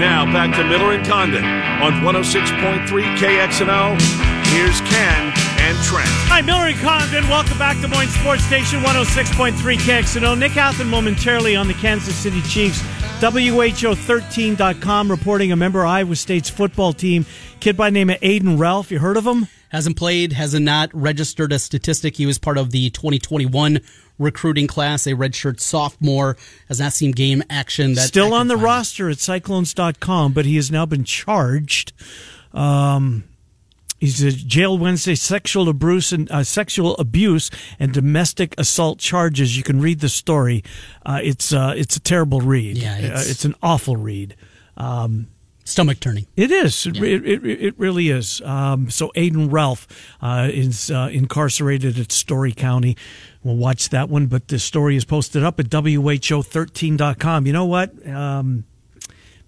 [0.00, 2.86] Now back to Miller and Condon on 106.3
[3.18, 4.00] KXNO.
[4.46, 6.08] Here's Ken and Trent.
[6.32, 7.28] Hi, Miller and Condon.
[7.28, 10.38] Welcome back to Des Moines Sports Station, 106.3 KXNO.
[10.38, 12.80] Nick Athan momentarily on the Kansas City Chiefs.
[13.20, 17.26] WHO13.com reporting a member of Iowa State's football team,
[17.60, 18.90] kid by the name of Aiden Ralph.
[18.90, 19.48] You heard of him?
[19.68, 22.16] Hasn't played, hasn't not registered a statistic.
[22.16, 23.80] He was part of the 2021
[24.20, 26.36] recruiting class, a redshirt sophomore,
[26.68, 27.94] has not seen game action.
[27.94, 28.64] That Still on the find.
[28.64, 31.92] roster at Cyclones.com, but he has now been charged.
[32.52, 33.24] Um,
[33.98, 39.56] he's a jail Wednesday sexual abuse and uh, sexual abuse and domestic assault charges.
[39.56, 40.62] You can read the story.
[41.04, 42.76] Uh, it's uh, it's a terrible read.
[42.78, 44.36] Yeah, it's- Uh, it's an awful read.
[44.76, 45.28] Um,
[45.70, 46.26] Stomach turning.
[46.36, 46.86] it is.
[46.86, 48.40] It, it, it, it really is.
[48.42, 49.86] Um, so Aiden Ralph
[50.20, 52.96] uh, is uh, incarcerated at Story County.
[53.42, 57.46] We'll watch that one, but the story is posted up at WHO13.com.
[57.46, 58.06] You know what?
[58.06, 58.64] Um,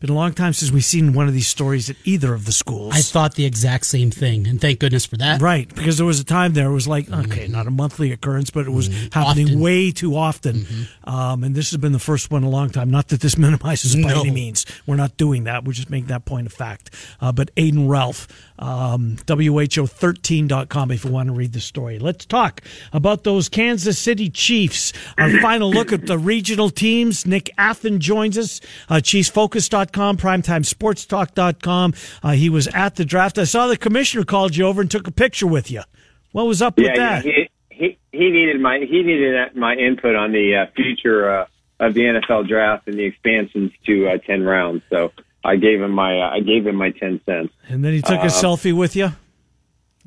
[0.03, 2.51] been a long time since we've seen one of these stories at either of the
[2.51, 2.93] schools.
[2.93, 5.41] I thought the exact same thing, and thank goodness for that.
[5.41, 8.51] Right, because there was a time there it was like, okay, not a monthly occurrence,
[8.51, 9.61] but it was happening Often.
[9.61, 10.67] way too often.
[11.05, 12.91] Um, and this has been the first one in a long time.
[12.91, 14.67] Not that this minimizes by any means.
[14.87, 15.65] We're not doing that.
[15.65, 16.91] We're just making that point of fact.
[17.21, 18.27] Uh, but Aiden Ralph,
[18.63, 21.99] um, WHO13.com if you want to read the story.
[21.99, 24.93] Let's talk about those Kansas City Chiefs.
[25.19, 27.27] Our final look at the regional teams.
[27.27, 31.95] Nick Athan joins us, uh, ChiefsFocus.com, PrimetimeSportsTalk.com.
[32.23, 33.39] Uh, he was at the draft.
[33.39, 35.83] I saw the commissioner called you over and took a picture with you.
[36.31, 37.25] What was up with yeah, that?
[37.25, 41.47] he, he he needed my he needed my input on the uh, future uh,
[41.81, 44.83] of the NFL draft and the expansions to uh, ten rounds.
[44.89, 45.13] So
[45.45, 47.53] I gave him my uh, I gave him my ten cents.
[47.69, 49.11] and then he took a Uh, selfie with you.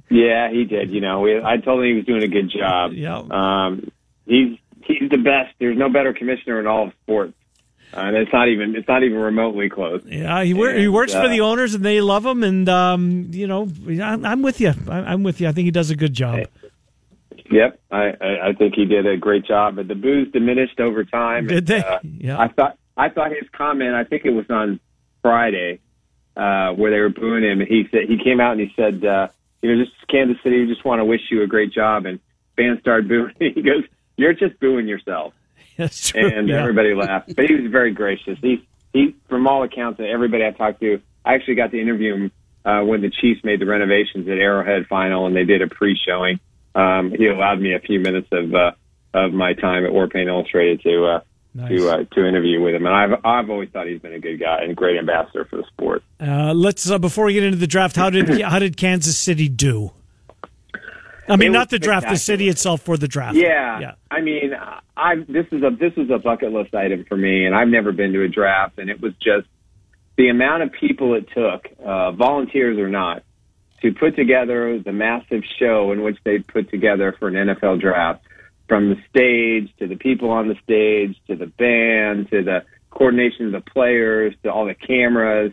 [0.09, 0.91] Yeah, he did.
[0.91, 2.93] You know, we, I told him he was doing a good job.
[2.93, 3.17] Yeah.
[3.29, 3.91] Um,
[4.25, 5.53] he's he's the best.
[5.59, 7.33] There's no better commissioner in all of sports,
[7.93, 10.03] uh, and it's not even it's not even remotely close.
[10.05, 12.43] Yeah, he, wor- he And, works for uh, the owners, and they love him.
[12.43, 13.67] And um, you know,
[14.01, 14.73] I'm, I'm with you.
[14.87, 15.47] I- I'm with you.
[15.47, 16.45] I think he does a good job.
[17.51, 19.75] Yep, I, I I think he did a great job.
[19.75, 21.47] But the booze diminished over time.
[21.47, 21.79] Did and, they?
[21.83, 22.39] Uh, Yeah.
[22.39, 23.93] I thought I thought his comment.
[23.95, 24.79] I think it was on
[25.25, 25.79] Friday
[26.37, 27.59] uh, where they were booing him.
[27.59, 29.29] He said he came out and he said, uh,
[29.63, 30.61] "You know, just Kansas City.
[30.61, 32.19] We just want to wish you a great job." And
[32.55, 33.33] fans started booing.
[33.39, 33.83] He goes,
[34.17, 35.33] "You're just booing yourself."
[35.77, 36.27] That's true.
[36.27, 36.59] and yeah.
[36.61, 37.35] everybody laughed.
[37.35, 38.37] But he was very gracious.
[38.39, 42.31] He he, from all accounts, everybody I talked to, I actually got to interview him
[42.63, 46.39] uh, when the Chiefs made the renovations at Arrowhead Final, and they did a pre-showing.
[46.75, 48.71] Um, he allowed me a few minutes of uh,
[49.15, 51.19] of my time at Warpaint Illustrated to uh,
[51.55, 51.69] Nice.
[51.69, 54.41] to uh, to interview with him, and I've I've always thought he's been a good
[54.41, 56.03] guy and a great ambassador for the sport.
[56.19, 57.95] Uh, let's uh, before we get into the draft.
[57.95, 59.91] How did how did Kansas City do?
[61.27, 63.35] I mean, not the draft, the city itself for the draft.
[63.35, 63.91] Yeah, yeah.
[64.11, 64.53] I mean,
[64.97, 67.93] I this is a this is a bucket list item for me, and I've never
[67.93, 69.47] been to a draft, and it was just
[70.17, 73.23] the amount of people it took, uh, volunteers or not,
[73.81, 78.23] to put together the massive show in which they put together for an NFL draft,
[78.67, 83.47] from the stage to the people on the stage to the band to the coordination
[83.47, 85.51] of the players to all the cameras.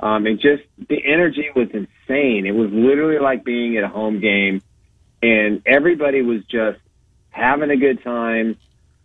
[0.00, 2.44] Um, and just the energy was insane.
[2.46, 4.60] It was literally like being at a home game
[5.22, 6.80] and everybody was just
[7.30, 8.56] having a good time.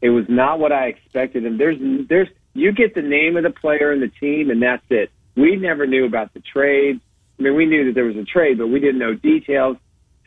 [0.02, 1.46] It was not what I expected.
[1.46, 1.78] And there's,
[2.10, 5.12] there's, you get the name of the player and the team, and that's it.
[5.36, 7.00] We never knew about the trade.
[7.40, 9.78] I mean, we knew that there was a trade, but we didn't know details.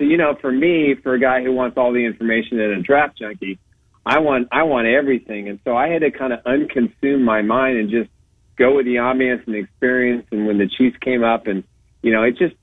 [0.00, 2.82] So, you know, for me, for a guy who wants all the information and a
[2.82, 3.58] draft junkie,
[4.06, 5.46] I want, I want everything.
[5.50, 8.08] And so I had to kind of unconsume my mind and just
[8.56, 10.26] go with the ambiance and the experience.
[10.32, 11.64] And when the Chiefs came up and,
[12.00, 12.54] you know, it just,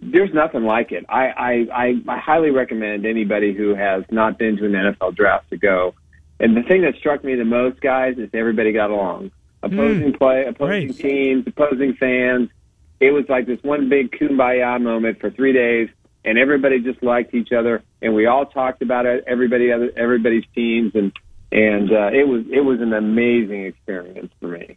[0.00, 1.06] there's nothing like it.
[1.08, 5.50] I, I, I, I highly recommend anybody who has not been to an NFL draft
[5.50, 5.94] to go.
[6.40, 9.30] And the thing that struck me the most, guys, is everybody got along.
[9.62, 10.18] Opposing mm.
[10.18, 10.96] play, opposing right.
[10.96, 12.50] teams, opposing fans.
[12.98, 15.88] it was like this one big kumbaya moment for three days,
[16.24, 20.44] and everybody just liked each other, and we all talked about it, everybody, other, everybody's
[20.54, 21.12] teams, and
[21.50, 24.76] and uh, it was it was an amazing experience for me.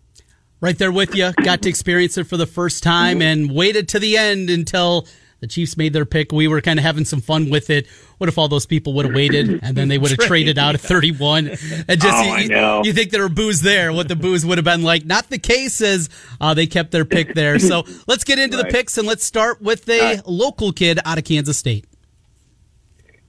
[0.62, 1.32] Right there with you.
[1.44, 5.08] Got to experience it for the first time and waited to the end until
[5.46, 6.32] the Chiefs made their pick.
[6.32, 7.86] We were kind of having some fun with it.
[8.18, 10.74] What if all those people would have waited and then they would have traded out
[10.74, 11.52] at 31?
[11.88, 12.84] And just Oh, you, I know.
[12.84, 15.06] you think there were boos there, what the boos would have been like.
[15.06, 16.10] Not the case as
[16.42, 17.60] uh, they kept their pick there.
[17.60, 20.28] So let's get into the picks and let's start with a right.
[20.28, 21.86] local kid out of Kansas State.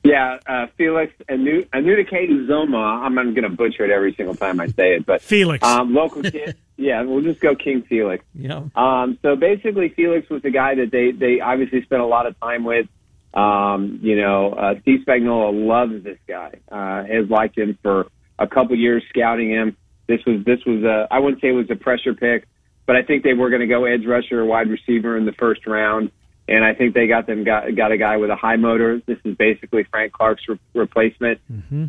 [0.07, 3.05] Yeah, uh, Felix Anu- Anudike-Uzomah.
[3.05, 5.63] I'm, I'm going to butcher it every single time I say it, but Felix.
[5.67, 6.57] um, local kid.
[6.79, 8.23] Yeah, we'll just go King Felix.
[8.35, 8.65] yeah.
[8.75, 12.39] Um, so basically, Felix was the guy that they they obviously spent a lot of
[12.39, 12.87] time with.
[13.33, 16.53] Um, you know, uh, Steve Spagnuolo loves this guy.
[16.71, 19.75] Uh, has liked him for a couple years, scouting him.
[20.07, 22.47] This was this was a I wouldn't say it was a pressure pick,
[22.85, 25.33] but I think they were going to go edge rusher or wide receiver in the
[25.33, 26.11] first round,
[26.49, 29.01] and I think they got them got got a guy with a high motor.
[29.07, 31.41] This is basically Frank Clark's re- replacement.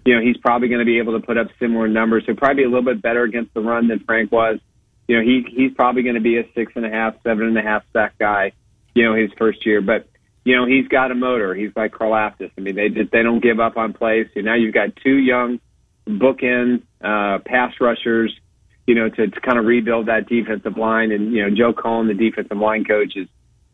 [0.06, 2.24] You know, he's probably going to be able to put up similar numbers.
[2.26, 4.60] He'll probably be a little bit better against the run than Frank was
[5.08, 7.58] you know, he he's probably going to be a six and a half, seven and
[7.58, 8.52] a half sack guy,
[8.94, 9.82] you know, his first year.
[9.82, 10.08] But
[10.44, 11.56] you know, he's got a motor.
[11.56, 12.52] He's like Karlaftis.
[12.58, 14.28] I mean, they just they don't give up on plays.
[14.34, 15.60] So now you've got two young
[16.08, 18.38] bookend uh, pass rushers,
[18.86, 21.12] you know, to, to kind of rebuild that defensive line.
[21.12, 23.28] And you know, Joe Cullen, the defensive line coach, is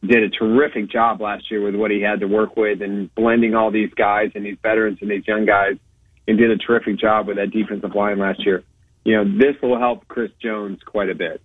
[0.06, 3.56] did a terrific job last year with what he had to work with and blending
[3.56, 5.78] all these guys and these veterans and these young guys,
[6.28, 8.64] and did a terrific job with that defensive line last year.
[9.04, 11.42] You know, this will help Chris Jones quite a bit.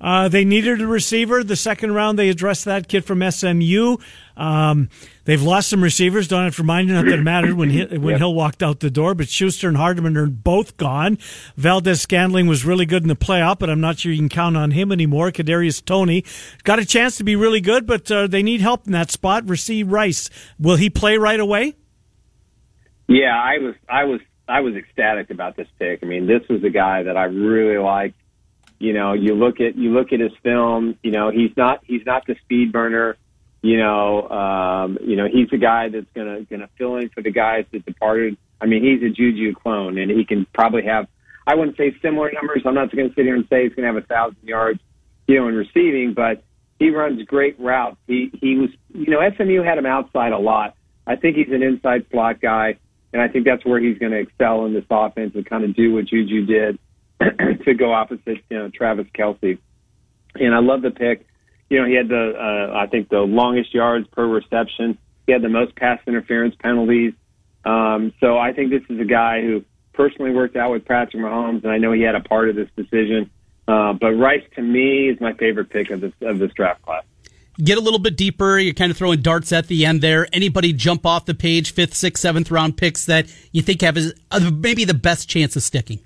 [0.00, 1.42] Uh, they needed a receiver.
[1.42, 3.96] The second round, they addressed that kid from SMU.
[4.36, 4.90] Um,
[5.24, 6.28] they've lost some receivers.
[6.28, 8.18] Don't have to remind you not that it mattered when he, when Yep.
[8.18, 9.14] Hill walked out the door.
[9.14, 11.18] But Schuster and Hardman are both gone.
[11.56, 14.72] Valdes-Scantling was really good in the playoff, but I'm not sure you can count on
[14.72, 15.30] him anymore.
[15.30, 16.24] Kadarius Toney
[16.64, 19.44] got a chance to be really good, but uh, they need help in that spot.
[19.46, 20.28] Rashee Rice,
[20.58, 21.74] will he play right away?
[23.08, 26.00] Yeah, I was I was I was ecstatic about this pick.
[26.02, 28.16] I mean, this was a guy that I really liked.
[28.78, 30.98] You know, you look at you look at his film.
[31.02, 33.16] You know, he's not he's not the speed burner.
[33.66, 37.32] You know, um, you know he's a guy that's gonna gonna fill in for the
[37.32, 38.36] guys that departed.
[38.60, 41.08] I mean, he's a Juju clone, and he can probably have.
[41.48, 42.62] I wouldn't say similar numbers.
[42.64, 44.78] I'm not going to sit here and say he's going to have a thousand yards,
[45.26, 46.44] you know, in receiving, but
[46.78, 47.96] he runs great routes.
[48.06, 50.76] He he was, you know, SMU had him outside a lot.
[51.04, 52.78] I think he's an inside slot guy,
[53.12, 55.74] and I think that's where he's going to excel in this offense and kind of
[55.74, 56.78] do what Juju did
[57.64, 59.58] to go opposite, you know, Travis Kelce.
[60.36, 61.26] And I love the pick.
[61.68, 64.98] You know, he had the uh, I think the longest yards per reception.
[65.26, 67.14] He had the most pass interference penalties.
[67.64, 71.64] Um, so I think this is a guy who personally worked out with Patrick Mahomes,
[71.64, 73.30] and I know he had a part of this decision.
[73.66, 77.02] Uh, but Rice, to me, is my favorite pick of this of this draft class.
[77.58, 78.58] Get a little bit deeper.
[78.58, 80.28] You're kind of throwing darts at the end there.
[80.32, 84.14] Anybody jump off the page, fifth, sixth, seventh round picks that you think have is-
[84.52, 86.00] maybe the best chance of sticking?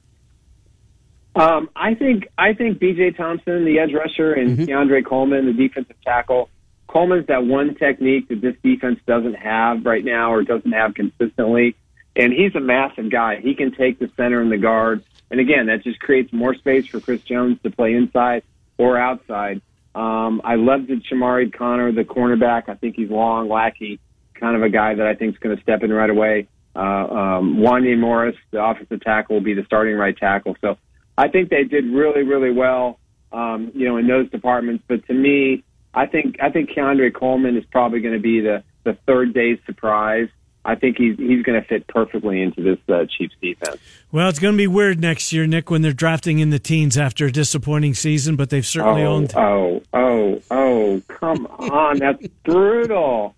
[1.34, 3.12] Um, I think I think B.J.
[3.12, 6.50] Thompson, the edge rusher, and Keondre Coleman, the defensive tackle.
[6.88, 11.76] Coleman's that one technique that this defense doesn't have right now or doesn't have consistently,
[12.16, 13.36] and he's a massive guy.
[13.36, 16.86] He can take the center and the guard, and again, that just creates more space
[16.88, 18.42] for Chris Jones to play inside
[18.76, 19.62] or outside.
[19.94, 22.68] Um, I love the Chamarri Conner, the cornerback.
[22.68, 24.00] I think he's long, lackey,
[24.34, 26.48] kind of a guy that I think is going to step in right away.
[26.74, 30.56] Uh, um, Wanya Morris, the offensive tackle, will be the starting right tackle.
[30.60, 30.78] So
[31.24, 32.98] I think they did really, really well,
[33.32, 34.82] um, you know, in those departments.
[34.88, 35.62] But to me,
[35.92, 39.60] I think I think Keondre Coleman is probably going to be the the third day
[39.66, 40.28] surprise.
[40.64, 43.78] I think he's he's going to fit perfectly into this uh, Chiefs defense.
[44.12, 46.98] Well, it's going to be weird next year, Nick, when they're drafting in the teens
[46.98, 49.32] after a disappointing season, but they've certainly Oh, owned.
[49.36, 51.02] oh, oh, oh!
[51.08, 53.34] Come on, that's brutal.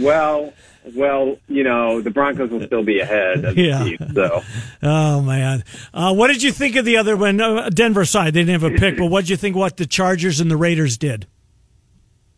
[0.00, 0.52] Well,
[0.94, 3.88] well, you know the Broncos will still be ahead of Yeah.
[4.14, 4.42] so.
[4.82, 7.40] Oh man, uh, what did you think of the other one?
[7.40, 9.86] Uh, Denver side, they didn't have a pick, but what did you think what the
[9.86, 11.26] Chargers and the Raiders did?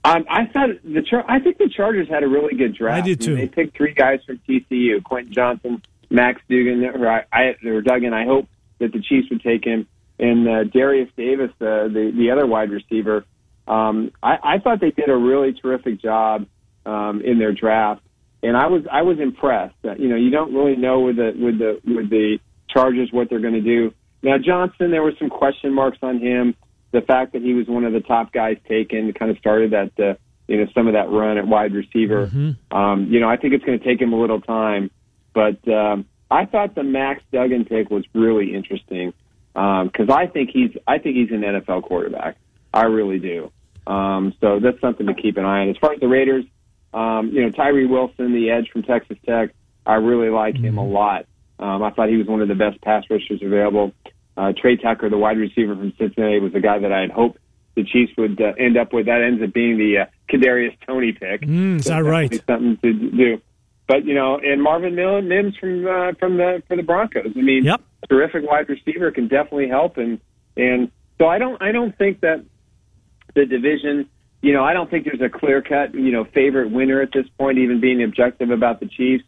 [0.04, 3.02] Um, I thought the Char- I think the Chargers had a really good draft.
[3.02, 3.30] I did, too.
[3.34, 7.80] mean, they picked three guys from TCU: Quentin Johnston, Max Dugan, or I, I or
[7.80, 8.14] Duggan.
[8.14, 9.88] I hope that the Chiefs would take him,
[10.20, 13.24] and uh, Derius Davis, uh, the the other wide receiver.
[13.66, 16.46] Um, I, I thought they did a really terrific job
[16.84, 18.02] um, in their draft,
[18.46, 19.74] and I was I was impressed.
[19.84, 22.38] Uh, you know, you don't really know with the with the with the
[22.68, 23.92] Chargers what they're going to do.
[24.22, 26.54] Now Johnston, there were some question marks on him.
[26.92, 29.92] The fact that he was one of the top guys taken kind of started that
[29.98, 30.14] uh,
[30.46, 32.30] you know some of that run at wide receiver.
[32.70, 34.90] Um, you know, I think it's going to take him a little time,
[35.34, 39.12] but um, I thought the Max Duggan pick was really interesting
[39.54, 42.36] because I think he's I think he's an NFL quarterback.
[42.72, 43.50] I really do.
[43.86, 45.70] Um, so that's something to keep an eye on.
[45.70, 46.44] As far as the Raiders,
[46.96, 49.50] um, you know, Tyree Wilson, the edge from Texas Tech,
[49.84, 51.26] I really like him a lot.
[51.58, 53.92] Um, I thought he was one of the best pass rushers available.
[54.36, 57.38] Uh, Tre Tucker, the wide receiver from Cincinnati, was the guy that I had hoped
[57.74, 59.06] the Chiefs would uh, end up with.
[59.06, 61.42] That ends up being the uh, Kadarius Toney pick.
[61.42, 62.32] Mm, is that right?
[62.46, 63.40] Something to do.
[63.86, 67.32] But you know, and Marvin Mims from uh, from the for the Broncos.
[67.36, 67.80] I mean, Yep.
[68.08, 69.96] terrific wide receiver can definitely help.
[69.98, 70.18] And
[70.56, 72.44] and so I don't I don't think that
[73.34, 74.08] the division.
[74.46, 77.26] You know, I don't think there's a clear cut you know favorite winner at this
[77.36, 77.58] point.
[77.58, 79.24] Even being objective about the Chiefs.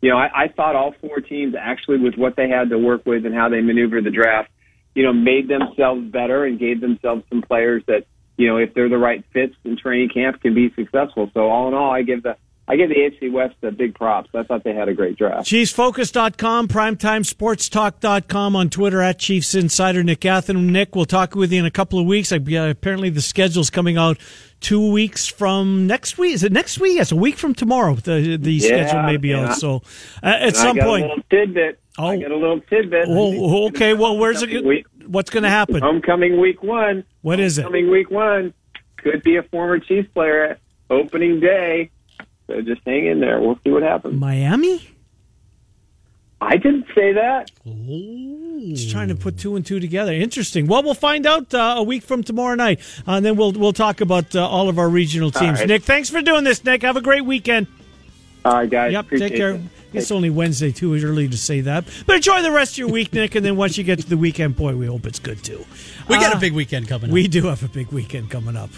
[0.00, 3.04] You know, I, I thought all four teams actually with what they had to work
[3.04, 4.48] with and how they maneuvered the draft,
[4.94, 8.06] you know, made themselves better and gave themselves some players that,
[8.38, 11.30] you know, if they're the right fits in training camp, can be successful.
[11.34, 12.36] So all in all, I give the
[12.66, 14.30] I give the AFC West the big props.
[14.34, 15.46] I thought they had a great draft.
[15.48, 20.02] ChiefsFocus.com, PrimetimeSportsTalk.com on Twitter at Chiefs Insider.
[20.02, 20.70] Nick Athan.
[20.70, 22.32] Nick, we'll talk with you in a couple of weeks.
[22.32, 22.38] Uh,
[22.70, 24.18] apparently, the schedule's coming out
[24.60, 26.32] two weeks from next week.
[26.34, 26.96] Is it next week?
[26.96, 27.94] Yes, a week from tomorrow.
[27.96, 29.50] The the Yeah, schedule may be yeah.
[29.50, 29.56] out.
[29.58, 29.82] So
[30.22, 31.04] uh, at And some point.
[31.04, 31.80] a little tidbit.
[31.98, 32.06] Oh.
[32.06, 33.04] I got a little tidbit.
[33.08, 33.92] Oh, okay.
[33.94, 34.64] Well, where's it?
[34.64, 35.82] Week- What's going to happen?
[35.82, 37.04] Homecoming week one.
[37.20, 37.62] What is it?
[37.64, 38.54] Homecoming week one
[38.96, 41.90] could be a former Chiefs player at opening day.
[42.46, 43.40] So just hang in there.
[43.40, 44.20] We'll see what happens.
[44.20, 44.86] Miami?
[46.40, 47.50] I didn't say that.
[47.64, 50.12] Just trying to put two and two together.
[50.12, 50.66] Interesting.
[50.66, 53.72] Well, we'll find out uh, a week from tomorrow night, uh, and then we'll we'll
[53.72, 55.60] talk about uh, all of our regional teams.
[55.60, 55.68] right.
[55.68, 56.62] Nick, thanks for doing this.
[56.64, 57.66] Nick, have a great weekend.
[58.44, 58.92] All right, guys.
[58.92, 59.50] Yep, Appreciate take care.
[59.54, 59.60] it.
[59.94, 60.94] It's only Wednesday too.
[60.94, 63.36] Early to say that, but enjoy the rest of your week, Nick.
[63.36, 65.64] And then once you get to the weekend, boy, we hope it's good too.
[66.08, 67.14] We got Uh, a big weekend coming up.
[67.14, 68.70] We do have a big weekend coming up,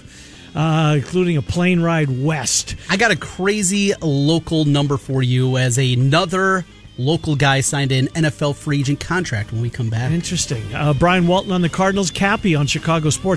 [0.56, 2.74] uh, including a plane ride west.
[2.88, 6.64] I got a crazy local number for you as another
[6.98, 10.10] local guy signed an NFL free agent contract when we come back.
[10.12, 10.74] Interesting.
[10.74, 13.26] Uh, Brian Walton on the Cardinals, Cappy on Chicago Sports.